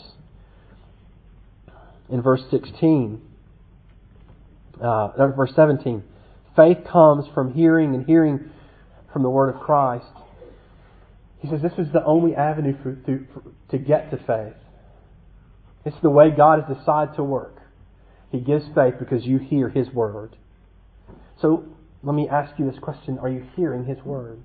in 2.09 2.21
verse 2.21 2.43
16, 2.51 3.21
uh, 4.81 5.31
verse 5.35 5.51
17, 5.55 6.03
faith 6.55 6.77
comes 6.91 7.25
from 7.33 7.53
hearing 7.53 7.95
and 7.95 8.05
hearing 8.05 8.51
from 9.11 9.23
the 9.23 9.29
word 9.29 9.55
of 9.55 9.61
Christ. 9.61 10.05
He 11.39 11.49
says 11.49 11.61
this 11.61 11.73
is 11.77 11.91
the 11.93 12.03
only 12.03 12.35
avenue 12.35 12.75
for, 12.81 12.95
to, 12.95 13.25
for, 13.33 13.43
to 13.71 13.77
get 13.77 14.11
to 14.11 14.17
faith. 14.17 14.57
It's 15.85 15.97
the 16.01 16.09
way 16.09 16.31
God 16.31 16.63
has 16.63 16.77
decided 16.77 17.15
to 17.15 17.23
work. 17.23 17.57
He 18.31 18.39
gives 18.39 18.65
faith 18.73 18.95
because 18.99 19.23
you 19.25 19.37
hear 19.37 19.69
His 19.69 19.89
word. 19.89 20.35
So 21.41 21.65
let 22.05 22.13
me 22.13 22.29
ask 22.29 22.57
you 22.59 22.69
this 22.69 22.79
question 22.79 23.17
Are 23.19 23.29
you 23.29 23.45
hearing 23.55 23.85
His 23.85 23.97
Word? 24.05 24.41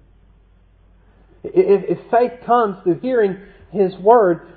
If, 1.45 1.99
if 1.99 2.11
faith 2.11 2.33
comes 2.45 2.83
through 2.83 3.01
hearing 3.01 3.37
His 3.71 3.95
Word, 3.97 4.49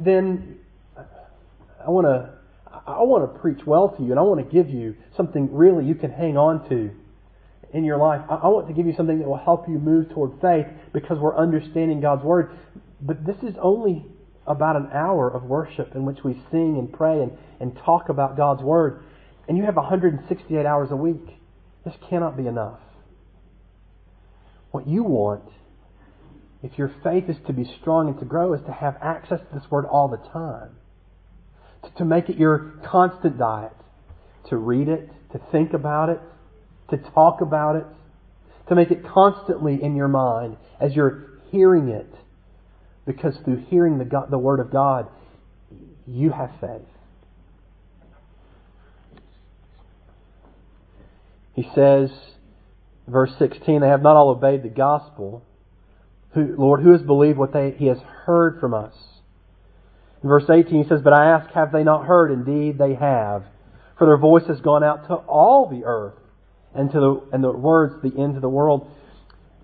then 0.00 0.58
I 0.96 1.90
want 1.90 2.06
to. 2.06 2.30
I 2.86 3.02
want 3.02 3.32
to 3.32 3.40
preach 3.40 3.60
well 3.66 3.88
to 3.90 4.02
you, 4.02 4.10
and 4.10 4.18
I 4.18 4.22
want 4.22 4.46
to 4.46 4.54
give 4.54 4.68
you 4.68 4.94
something 5.16 5.54
really 5.54 5.86
you 5.86 5.94
can 5.94 6.10
hang 6.10 6.36
on 6.36 6.68
to 6.68 6.90
in 7.72 7.84
your 7.84 7.96
life. 7.96 8.20
I 8.28 8.48
want 8.48 8.68
to 8.68 8.74
give 8.74 8.86
you 8.86 8.94
something 8.96 9.18
that 9.18 9.26
will 9.26 9.38
help 9.38 9.68
you 9.68 9.78
move 9.78 10.10
toward 10.10 10.40
faith 10.40 10.66
because 10.92 11.18
we're 11.18 11.36
understanding 11.36 12.00
God's 12.00 12.22
Word. 12.22 12.56
But 13.00 13.26
this 13.26 13.36
is 13.42 13.54
only 13.60 14.06
about 14.46 14.76
an 14.76 14.88
hour 14.92 15.28
of 15.28 15.44
worship 15.44 15.94
in 15.94 16.04
which 16.04 16.18
we 16.22 16.34
sing 16.50 16.76
and 16.78 16.92
pray 16.92 17.20
and, 17.20 17.32
and 17.58 17.76
talk 17.84 18.10
about 18.10 18.36
God's 18.36 18.62
Word. 18.62 19.02
And 19.48 19.56
you 19.56 19.64
have 19.64 19.76
168 19.76 20.66
hours 20.66 20.90
a 20.90 20.96
week. 20.96 21.26
This 21.84 21.94
cannot 22.08 22.36
be 22.36 22.46
enough. 22.46 22.80
What 24.70 24.86
you 24.86 25.02
want, 25.02 25.44
if 26.62 26.78
your 26.78 26.94
faith 27.02 27.24
is 27.28 27.36
to 27.46 27.52
be 27.52 27.64
strong 27.80 28.08
and 28.08 28.18
to 28.18 28.24
grow, 28.24 28.52
is 28.54 28.60
to 28.66 28.72
have 28.72 28.96
access 29.00 29.40
to 29.40 29.58
this 29.58 29.70
Word 29.70 29.84
all 29.86 30.08
the 30.08 30.16
time. 30.30 30.76
To 31.96 32.04
make 32.04 32.28
it 32.28 32.36
your 32.36 32.72
constant 32.84 33.38
diet. 33.38 33.72
To 34.50 34.56
read 34.56 34.88
it, 34.88 35.10
to 35.32 35.40
think 35.50 35.72
about 35.72 36.10
it, 36.10 36.20
to 36.90 36.98
talk 36.98 37.40
about 37.40 37.76
it, 37.76 37.86
to 38.68 38.74
make 38.74 38.90
it 38.90 39.04
constantly 39.06 39.82
in 39.82 39.96
your 39.96 40.08
mind 40.08 40.56
as 40.80 40.94
you're 40.94 41.40
hearing 41.50 41.88
it. 41.88 42.12
Because 43.06 43.34
through 43.44 43.64
hearing 43.68 43.98
the, 43.98 44.04
God, 44.04 44.30
the 44.30 44.38
Word 44.38 44.60
of 44.60 44.70
God, 44.70 45.08
you 46.06 46.30
have 46.30 46.50
faith. 46.60 46.82
He 51.54 51.68
says 51.74 52.10
Verse 53.06 53.32
16, 53.38 53.80
they 53.80 53.88
have 53.88 54.02
not 54.02 54.16
all 54.16 54.30
obeyed 54.30 54.62
the 54.62 54.68
gospel. 54.68 55.42
Who, 56.32 56.54
Lord, 56.56 56.82
who 56.82 56.92
has 56.92 57.02
believed 57.02 57.38
what 57.38 57.52
they, 57.52 57.72
he 57.72 57.86
has 57.86 57.98
heard 58.24 58.58
from 58.60 58.72
us? 58.72 58.94
In 60.24 60.30
verse 60.30 60.48
18, 60.48 60.84
he 60.84 60.88
says, 60.88 61.02
But 61.04 61.12
I 61.12 61.26
ask, 61.26 61.50
have 61.50 61.70
they 61.70 61.84
not 61.84 62.06
heard? 62.06 62.32
Indeed, 62.32 62.78
they 62.78 62.94
have. 62.94 63.44
For 63.98 64.06
their 64.06 64.16
voice 64.16 64.44
has 64.48 64.58
gone 64.58 64.82
out 64.82 65.06
to 65.08 65.14
all 65.14 65.68
the 65.68 65.84
earth, 65.84 66.14
and 66.74 66.90
to 66.90 66.98
the, 66.98 67.22
and 67.30 67.44
the 67.44 67.52
words, 67.52 67.96
the 68.02 68.18
ends 68.18 68.34
of 68.34 68.40
the 68.40 68.48
world. 68.48 68.90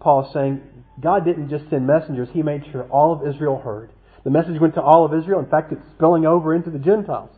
Paul 0.01 0.27
is 0.27 0.35
saying, 0.35 0.61
God 1.01 1.25
didn't 1.25 1.49
just 1.49 1.71
send 1.71 1.87
messengers, 1.87 2.29
He 2.33 2.43
made 2.43 2.65
sure 2.71 2.83
all 2.91 3.15
of 3.15 3.27
Israel 3.27 3.59
heard. 3.59 3.91
The 4.23 4.29
message 4.29 4.61
went 4.61 4.75
to 4.75 4.83
all 4.83 5.07
of 5.07 5.15
Israel. 5.15 5.41
In 5.41 5.47
fact, 5.47 5.73
it's 5.73 5.81
spilling 5.97 6.27
over 6.27 6.55
into 6.55 6.69
the 6.69 6.79
Gentiles. 6.79 7.31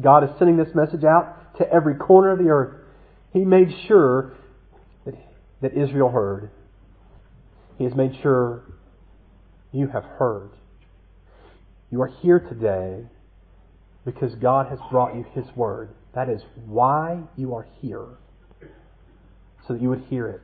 God 0.00 0.22
is 0.22 0.30
sending 0.38 0.56
this 0.56 0.72
message 0.72 1.02
out 1.02 1.56
to 1.58 1.68
every 1.68 1.96
corner 1.96 2.30
of 2.30 2.38
the 2.38 2.50
earth. 2.50 2.80
He 3.32 3.40
made 3.40 3.74
sure 3.88 4.36
that, 5.04 5.14
that 5.62 5.76
Israel 5.76 6.10
heard. 6.10 6.50
He 7.76 7.82
has 7.82 7.94
made 7.96 8.16
sure 8.22 8.62
you 9.72 9.88
have 9.88 10.04
heard. 10.04 10.50
You 11.96 12.02
are 12.02 12.12
here 12.20 12.40
today 12.40 13.06
because 14.04 14.34
God 14.34 14.66
has 14.66 14.78
brought 14.90 15.14
you 15.16 15.24
His 15.32 15.46
Word. 15.56 15.88
That 16.14 16.28
is 16.28 16.42
why 16.66 17.22
you 17.38 17.54
are 17.54 17.66
here. 17.80 18.04
So 19.66 19.72
that 19.72 19.80
you 19.80 19.88
would 19.88 20.04
hear 20.10 20.28
it. 20.28 20.42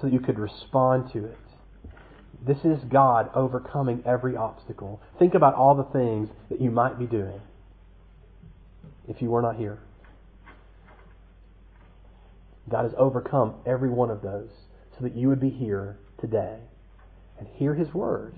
So 0.00 0.06
that 0.06 0.14
you 0.14 0.18
could 0.18 0.38
respond 0.38 1.12
to 1.12 1.26
it. 1.26 1.36
This 2.42 2.56
is 2.64 2.82
God 2.84 3.28
overcoming 3.34 4.02
every 4.06 4.34
obstacle. 4.34 4.98
Think 5.18 5.34
about 5.34 5.52
all 5.52 5.74
the 5.74 5.92
things 5.92 6.30
that 6.48 6.58
you 6.58 6.70
might 6.70 6.98
be 6.98 7.04
doing 7.04 7.42
if 9.06 9.20
you 9.20 9.28
were 9.28 9.42
not 9.42 9.56
here. 9.56 9.80
God 12.70 12.84
has 12.84 12.94
overcome 12.96 13.56
every 13.66 13.90
one 13.90 14.08
of 14.08 14.22
those 14.22 14.48
so 14.96 15.04
that 15.04 15.14
you 15.14 15.28
would 15.28 15.38
be 15.38 15.50
here 15.50 15.98
today 16.18 16.60
and 17.38 17.46
hear 17.46 17.74
His 17.74 17.92
Word. 17.92 18.32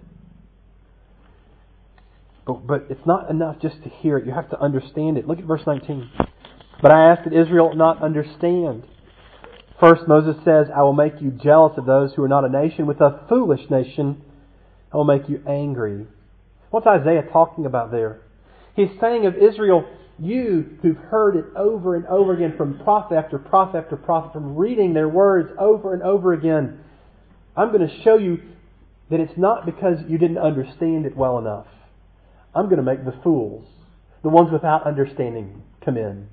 But, 2.49 2.67
but 2.67 2.87
it's 2.89 3.07
not 3.07 3.31
enough 3.31 3.61
just 3.61 3.83
to 3.85 3.91
hear 3.91 4.17
it. 4.17 4.27
You 4.27 4.33
have 4.33 4.49
to 4.51 4.61
understand 4.61 5.19
it. 5.19 5.29
Look 5.29 5.39
at 5.39 5.45
verse 5.45 5.61
19. 5.67 6.11
But 6.81 6.91
I 6.91 7.13
ask 7.13 7.25
that 7.25 7.39
Israel 7.39 7.75
not 7.77 8.03
understand. 8.03 8.85
First, 9.79 10.09
Moses 10.09 10.37
says, 10.45 10.69
I 10.75 10.81
will 10.83 10.95
make 10.95 11.21
you 11.21 11.31
jealous 11.31 11.77
of 11.77 11.85
those 11.85 12.15
who 12.15 12.23
are 12.23 12.29
not 12.29 12.47
a 12.47 12.49
nation. 12.49 12.87
With 12.87 13.03
a 13.03 13.21
foolish 13.29 13.69
nation, 13.71 14.23
I 14.91 14.97
will 14.97 15.05
make 15.05 15.29
you 15.29 15.43
angry. 15.47 16.07
What's 16.71 16.87
Isaiah 16.87 17.23
talking 17.31 17.67
about 17.67 17.91
there? 17.91 18.23
He's 18.75 18.89
saying 18.99 19.27
of 19.27 19.35
Israel, 19.37 19.85
you 20.19 20.79
who've 20.81 20.97
heard 20.97 21.37
it 21.37 21.45
over 21.55 21.97
and 21.97 22.07
over 22.07 22.33
again 22.33 22.55
from 22.57 22.79
prophet 22.79 23.17
after 23.17 23.39
prophet 23.39 23.77
after 23.77 23.97
prophet, 23.97 24.33
from 24.33 24.57
reading 24.57 24.95
their 24.95 25.09
words 25.09 25.51
over 25.59 25.93
and 25.93 26.03
over 26.03 26.33
again, 26.33 26.81
I'm 27.55 27.73
going 27.73 27.87
to 27.87 28.03
show 28.03 28.17
you 28.17 28.39
that 29.11 29.21
it's 29.21 29.37
not 29.37 29.67
because 29.67 29.99
you 30.09 30.17
didn't 30.17 30.39
understand 30.39 31.05
it 31.05 31.17
well 31.17 31.39
enough. 31.39 31.67
I'm 32.55 32.65
going 32.67 32.79
to 32.79 32.83
make 32.83 33.05
the 33.05 33.15
fools, 33.23 33.67
the 34.23 34.29
ones 34.29 34.51
without 34.51 34.87
understanding, 34.87 35.63
come 35.85 35.97
in. 35.97 36.29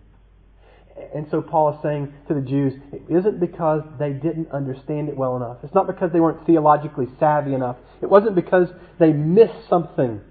And 1.14 1.28
so 1.30 1.42
Paul 1.42 1.74
is 1.74 1.80
saying 1.84 2.14
to 2.30 2.34
the 2.34 2.42
Jews, 2.42 2.74
it 2.94 3.04
isn't 3.10 3.40
because 3.40 3.82
they 4.00 4.12
didn't 4.12 4.52
understand 4.52 5.10
it 5.10 5.18
well 5.18 5.36
enough. 5.36 5.58
It's 5.64 5.74
not 5.74 5.88
because 5.88 6.12
they 6.14 6.22
weren't 6.22 6.46
theologically 6.46 7.08
savvy 7.20 7.54
enough. 7.54 7.76
It 8.02 8.10
wasn't 8.10 8.36
because 8.36 8.70
they 8.98 9.12
missed 9.12 9.68
something 9.70 10.22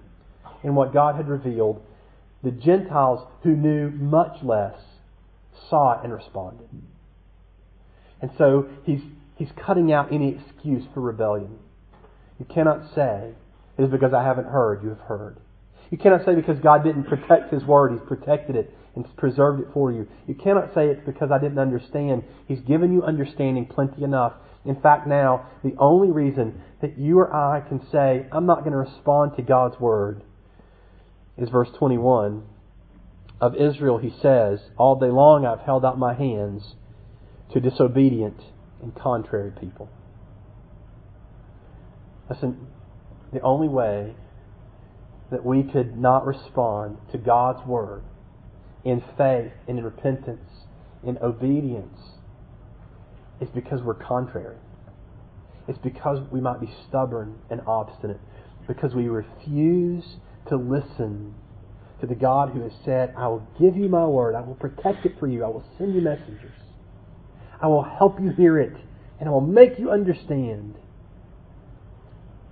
in 0.62 0.75
what 0.75 0.94
God 0.94 1.16
had 1.16 1.29
revealed. 1.29 1.83
The 2.42 2.51
Gentiles 2.51 3.27
who 3.42 3.55
knew 3.55 3.90
much 3.90 4.42
less 4.42 4.79
saw 5.68 5.99
it 5.99 6.05
and 6.05 6.12
responded. 6.12 6.68
And 8.23 8.31
so 8.38 8.68
he's, 8.85 9.01
he's 9.37 9.51
cutting 9.66 9.92
out 9.92 10.12
any 10.12 10.38
excuse 10.38 10.85
for 10.94 11.01
rebellion. 11.01 11.59
You 12.38 12.47
cannot 12.47 12.94
say, 12.94 13.33
it 13.77 13.83
is 13.83 13.90
because 13.90 14.14
I 14.14 14.23
haven't 14.23 14.47
heard, 14.47 14.83
you 14.83 14.88
have 14.88 15.01
heard. 15.01 15.37
You 15.90 15.99
cannot 15.99 16.25
say 16.25 16.35
because 16.35 16.59
God 16.61 16.85
didn't 16.85 17.05
protect 17.05 17.53
His 17.53 17.64
Word, 17.64 17.92
He's 17.92 18.09
protected 18.09 18.57
it 18.57 18.75
and 18.94 19.05
preserved 19.16 19.61
it 19.61 19.68
for 19.73 19.92
you. 19.92 20.07
You 20.27 20.35
cannot 20.35 20.73
say 20.75 20.87
it's 20.88 21.05
because 21.05 21.31
I 21.31 21.38
didn't 21.38 21.59
understand. 21.59 22.23
He's 22.47 22.61
given 22.61 22.92
you 22.92 23.03
understanding 23.03 23.66
plenty 23.66 24.05
enough. 24.05 24.35
In 24.64 24.81
fact, 24.81 25.07
now, 25.07 25.47
the 25.62 25.75
only 25.79 26.11
reason 26.11 26.62
that 26.81 26.99
you 26.99 27.18
or 27.18 27.35
I 27.35 27.61
can 27.61 27.81
say, 27.90 28.27
I'm 28.33 28.47
not 28.47 28.61
going 28.61 28.73
to 28.73 28.79
respond 28.79 29.37
to 29.37 29.42
God's 29.42 29.79
Word, 29.79 30.23
is 31.37 31.49
verse 31.49 31.68
21. 31.79 32.44
Of 33.40 33.57
Israel, 33.57 33.99
he 33.99 34.14
says, 34.23 34.61
All 34.79 34.99
day 34.99 35.11
long 35.11 35.44
I've 35.44 35.61
held 35.61 35.85
out 35.85 35.99
my 35.99 36.14
hands 36.14 36.77
to 37.53 37.61
disobedient 37.61 38.40
and 38.81 38.94
contrary 38.94 39.51
people. 39.51 39.90
Listen, 42.31 42.68
the 43.33 43.40
only 43.40 43.68
way 43.68 44.14
that 45.35 45.44
we 45.44 45.64
could 45.64 45.99
not 45.99 46.25
respond 46.25 46.97
to 47.11 47.18
God's 47.18 47.66
Word 47.66 48.05
in 48.85 49.03
faith 49.18 49.51
and 49.66 49.81
in 49.81 49.85
repentance, 49.85 50.49
in 51.03 51.18
obedience, 51.18 51.99
is 53.40 53.49
because 53.53 53.83
we're 53.83 53.94
contrary. 53.94 54.59
It's 55.66 55.79
because 55.79 56.20
we 56.31 56.40
might 56.40 56.61
be 56.61 56.73
stubborn 56.88 57.40
and 57.51 57.62
obstinate, 57.66 58.20
because 58.68 58.94
we 58.94 59.09
refuse 59.09 60.05
to 60.49 60.55
listen 60.55 61.35
to 62.01 62.07
the 62.07 62.14
God 62.14 62.51
who 62.51 62.62
has 62.62 62.73
said, 62.85 63.12
I 63.18 63.27
will 63.27 63.44
give 63.59 63.77
you 63.77 63.88
my 63.88 64.07
word, 64.07 64.37
I 64.37 64.40
will 64.40 64.55
protect 64.55 65.05
it 65.05 65.18
for 65.18 65.27
you, 65.27 65.42
I 65.42 65.49
will 65.49 65.64
send 65.77 65.97
you 65.97 66.01
messengers, 66.01 66.55
I 67.61 67.66
will 67.66 67.83
help 67.83 68.20
you 68.20 68.31
hear 68.31 68.61
it, 68.61 68.77
and 69.18 69.29
I 69.29 69.33
will 69.33 69.40
make 69.40 69.81
you 69.81 69.90
understand. 69.90 70.77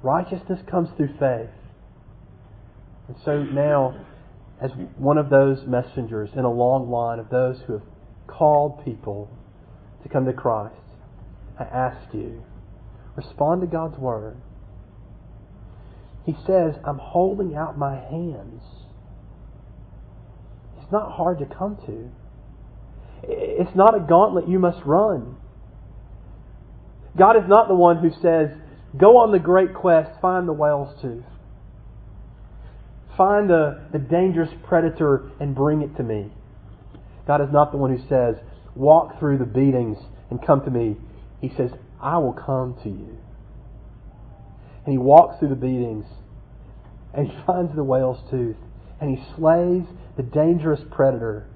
Righteousness 0.02 0.58
comes 0.68 0.88
through 0.96 1.14
faith. 1.20 1.50
And 3.12 3.20
so 3.26 3.42
now, 3.42 4.06
as 4.58 4.70
one 4.96 5.18
of 5.18 5.28
those 5.28 5.66
messengers 5.66 6.30
in 6.34 6.46
a 6.46 6.50
long 6.50 6.90
line 6.90 7.18
of 7.18 7.28
those 7.28 7.58
who 7.66 7.74
have 7.74 7.82
called 8.26 8.82
people 8.86 9.28
to 10.02 10.08
come 10.08 10.24
to 10.24 10.32
Christ, 10.32 10.74
I 11.60 11.64
ask 11.64 12.14
you, 12.14 12.42
respond 13.14 13.60
to 13.60 13.66
God's 13.66 13.98
Word. 13.98 14.38
He 16.24 16.32
says, 16.46 16.76
I'm 16.86 16.96
holding 16.98 17.54
out 17.54 17.76
my 17.76 17.96
hands. 17.96 18.62
It's 20.80 20.90
not 20.90 21.12
hard 21.12 21.38
to 21.40 21.44
come 21.44 21.76
to. 21.84 22.10
It's 23.24 23.76
not 23.76 23.94
a 23.94 24.00
gauntlet 24.00 24.48
you 24.48 24.58
must 24.58 24.78
run. 24.86 25.36
God 27.18 27.36
is 27.36 27.46
not 27.46 27.68
the 27.68 27.74
one 27.74 27.98
who 27.98 28.10
says, 28.22 28.56
Go 28.98 29.18
on 29.18 29.32
the 29.32 29.38
great 29.38 29.74
quest, 29.74 30.18
find 30.22 30.48
the 30.48 30.54
whale's 30.54 30.98
tooth. 31.02 31.24
Find 33.16 33.48
the, 33.50 33.80
the 33.92 33.98
dangerous 33.98 34.50
predator 34.66 35.30
and 35.40 35.54
bring 35.54 35.82
it 35.82 35.96
to 35.96 36.02
me. 36.02 36.32
God 37.26 37.40
is 37.40 37.52
not 37.52 37.70
the 37.70 37.78
one 37.78 37.96
who 37.96 38.08
says, 38.08 38.36
Walk 38.74 39.18
through 39.18 39.38
the 39.38 39.44
beatings 39.44 39.98
and 40.30 40.44
come 40.44 40.64
to 40.64 40.70
me. 40.70 40.96
He 41.40 41.52
says, 41.56 41.70
I 42.00 42.18
will 42.18 42.32
come 42.32 42.76
to 42.82 42.88
you. 42.88 43.18
And 44.84 44.92
he 44.92 44.98
walks 44.98 45.38
through 45.38 45.50
the 45.50 45.54
beatings 45.54 46.06
and 47.14 47.28
he 47.28 47.36
finds 47.46 47.74
the 47.76 47.84
whale's 47.84 48.18
tooth 48.30 48.56
and 49.00 49.16
he 49.16 49.24
slays 49.36 49.84
the 50.16 50.22
dangerous 50.22 50.80
predator 50.90 51.46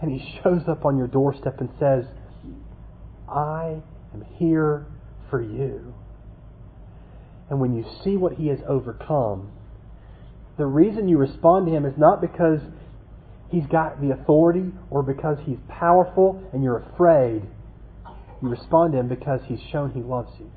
and 0.00 0.10
he 0.10 0.40
shows 0.42 0.62
up 0.68 0.84
on 0.84 0.96
your 0.96 1.06
doorstep 1.06 1.60
and 1.60 1.70
says, 1.78 2.04
I 3.28 3.82
am 4.12 4.24
here 4.36 4.86
for 5.30 5.42
you. 5.42 5.94
And 7.50 7.60
when 7.60 7.74
you 7.74 7.84
see 8.02 8.16
what 8.16 8.34
he 8.34 8.48
has 8.48 8.58
overcome, 8.68 9.50
the 10.56 10.66
reason 10.66 11.08
you 11.08 11.18
respond 11.18 11.66
to 11.66 11.72
him 11.72 11.84
is 11.84 11.94
not 11.96 12.20
because 12.20 12.60
he's 13.50 13.66
got 13.66 14.00
the 14.00 14.12
authority 14.12 14.72
or 14.90 15.02
because 15.02 15.38
he's 15.44 15.58
powerful 15.68 16.42
and 16.52 16.62
you're 16.62 16.78
afraid. 16.78 17.42
You 18.42 18.48
respond 18.48 18.92
to 18.92 18.98
him 18.98 19.08
because 19.08 19.40
he's 19.46 19.60
shown 19.72 19.92
he 19.92 20.02
loves 20.02 20.30
you. 20.38 20.50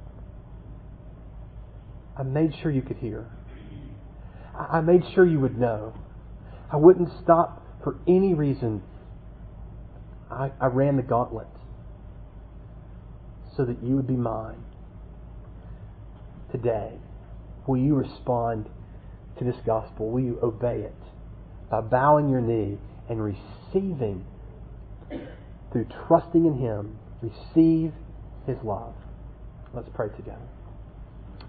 I 2.18 2.24
made 2.24 2.54
sure 2.62 2.72
you 2.72 2.82
could 2.82 2.98
hear. 2.98 3.28
I 4.58 4.82
made 4.82 5.04
sure 5.14 5.26
you 5.26 5.40
would 5.40 5.58
know. 5.58 5.94
I 6.72 6.78
wouldn't 6.78 7.10
stop 7.24 7.64
for 7.84 7.98
any 8.08 8.34
reason. 8.34 8.82
I, 10.30 10.52
I 10.60 10.68
ran 10.68 10.98
the 10.98 11.04
gauntlet 11.04 11.48
so 13.56 13.66
that 13.66 13.82
you 13.84 13.96
would 13.96 14.08
be 14.08 14.16
mine. 14.16 14.64
Today, 16.52 16.94
will 17.68 17.78
you 17.78 17.96
respond 17.96 18.70
to 19.40 19.46
this 19.46 19.56
gospel? 19.66 20.10
Will 20.10 20.24
you 20.24 20.40
obey 20.42 20.82
it 20.82 20.96
by 21.70 21.82
bowing 21.82 22.30
your 22.30 22.42
knee 22.42 22.78
and 23.10 23.22
receiving, 23.22 24.26
through 25.72 25.88
trusting 26.08 26.46
in 26.46 26.60
Him, 26.60 26.98
receive 27.22 27.94
His 28.46 28.58
love? 28.64 28.94
Let's 29.74 29.90
pray 29.94 30.10
together. 30.10 30.48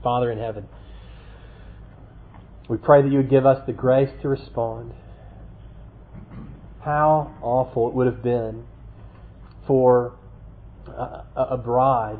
Father 0.02 0.30
in 0.30 0.38
heaven, 0.38 0.66
we 2.68 2.76
pray 2.76 3.02
that 3.02 3.10
you 3.10 3.18
would 3.18 3.30
give 3.30 3.46
us 3.46 3.64
the 3.66 3.72
grace 3.72 4.10
to 4.22 4.28
respond. 4.28 4.92
How 6.82 7.34
awful 7.42 7.88
it 7.88 7.94
would 7.94 8.06
have 8.06 8.22
been 8.22 8.64
for 9.66 10.14
a, 10.86 11.24
a 11.36 11.56
bride 11.56 12.18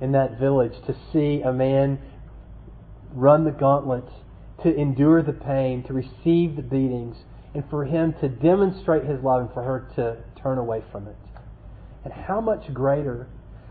in 0.00 0.12
that 0.12 0.38
village 0.38 0.72
to 0.86 0.94
see 1.12 1.42
a 1.42 1.52
man 1.52 1.98
run 3.12 3.44
the 3.44 3.50
gauntlet, 3.50 4.04
to 4.62 4.74
endure 4.74 5.22
the 5.22 5.32
pain, 5.32 5.82
to 5.84 5.92
receive 5.92 6.56
the 6.56 6.62
beatings, 6.62 7.16
and 7.54 7.64
for 7.70 7.84
him 7.84 8.14
to 8.20 8.28
demonstrate 8.28 9.04
his 9.04 9.22
love 9.22 9.42
and 9.42 9.52
for 9.52 9.62
her 9.62 9.88
to 9.96 10.16
turn 10.40 10.58
away 10.58 10.82
from 10.90 11.06
it. 11.06 11.16
And 12.04 12.12
how 12.12 12.40
much 12.40 12.72
greater 12.72 13.28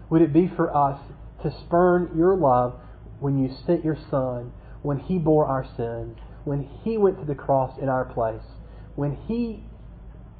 would 0.10 0.22
it 0.22 0.34
be 0.34 0.48
for 0.48 0.76
us 0.76 1.00
to 1.44 1.52
spurn 1.52 2.12
your 2.16 2.36
love 2.36 2.80
when 3.20 3.38
you 3.38 3.54
sent 3.66 3.84
your 3.84 3.98
Son, 4.10 4.54
when 4.82 5.00
He 5.00 5.18
bore 5.18 5.46
our 5.46 5.66
sins, 5.76 6.18
when 6.44 6.64
He 6.84 6.98
went 6.98 7.20
to 7.20 7.26
the 7.26 7.36
cross 7.36 7.78
in 7.80 7.90
our 7.90 8.06
place, 8.06 8.44
when 8.96 9.18
He 9.28 9.64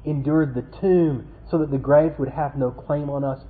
endured 0.04 0.54
the 0.54 0.64
tomb 0.80 1.28
so 1.50 1.58
that 1.58 1.70
the 1.70 1.78
grave 1.78 2.12
would 2.18 2.30
have 2.30 2.56
no 2.56 2.70
claim 2.70 3.10
on 3.10 3.24
us? 3.24 3.40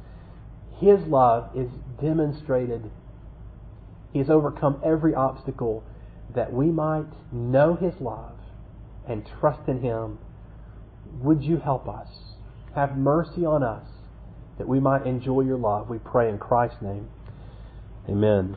His 0.81 1.01
love 1.07 1.51
is 1.57 1.69
demonstrated. 2.01 2.91
He 4.13 4.19
has 4.21 4.31
overcome 4.31 4.81
every 4.85 5.15
obstacle 5.15 5.85
that 6.35 6.53
we 6.53 6.67
might 6.67 7.07
know 7.33 7.75
His 7.75 7.95
love 8.01 8.35
and 9.09 9.29
trust 9.41 9.69
in 9.69 9.81
Him. 9.81 10.19
Would 11.23 11.43
you 11.43 11.59
help 11.59 11.89
us? 11.89 12.09
Have 12.75 12.97
mercy 12.97 13.45
on 13.45 13.63
us 13.63 13.87
that 14.59 14.69
we 14.69 14.81
might 14.81 15.07
enjoy 15.07 15.43
your 15.43 15.59
love. 15.59 15.89
We 15.89 15.99
pray 15.99 16.29
in 16.29 16.39
Christ's 16.39 16.83
name. 16.83 17.09
Amen. 18.09 18.57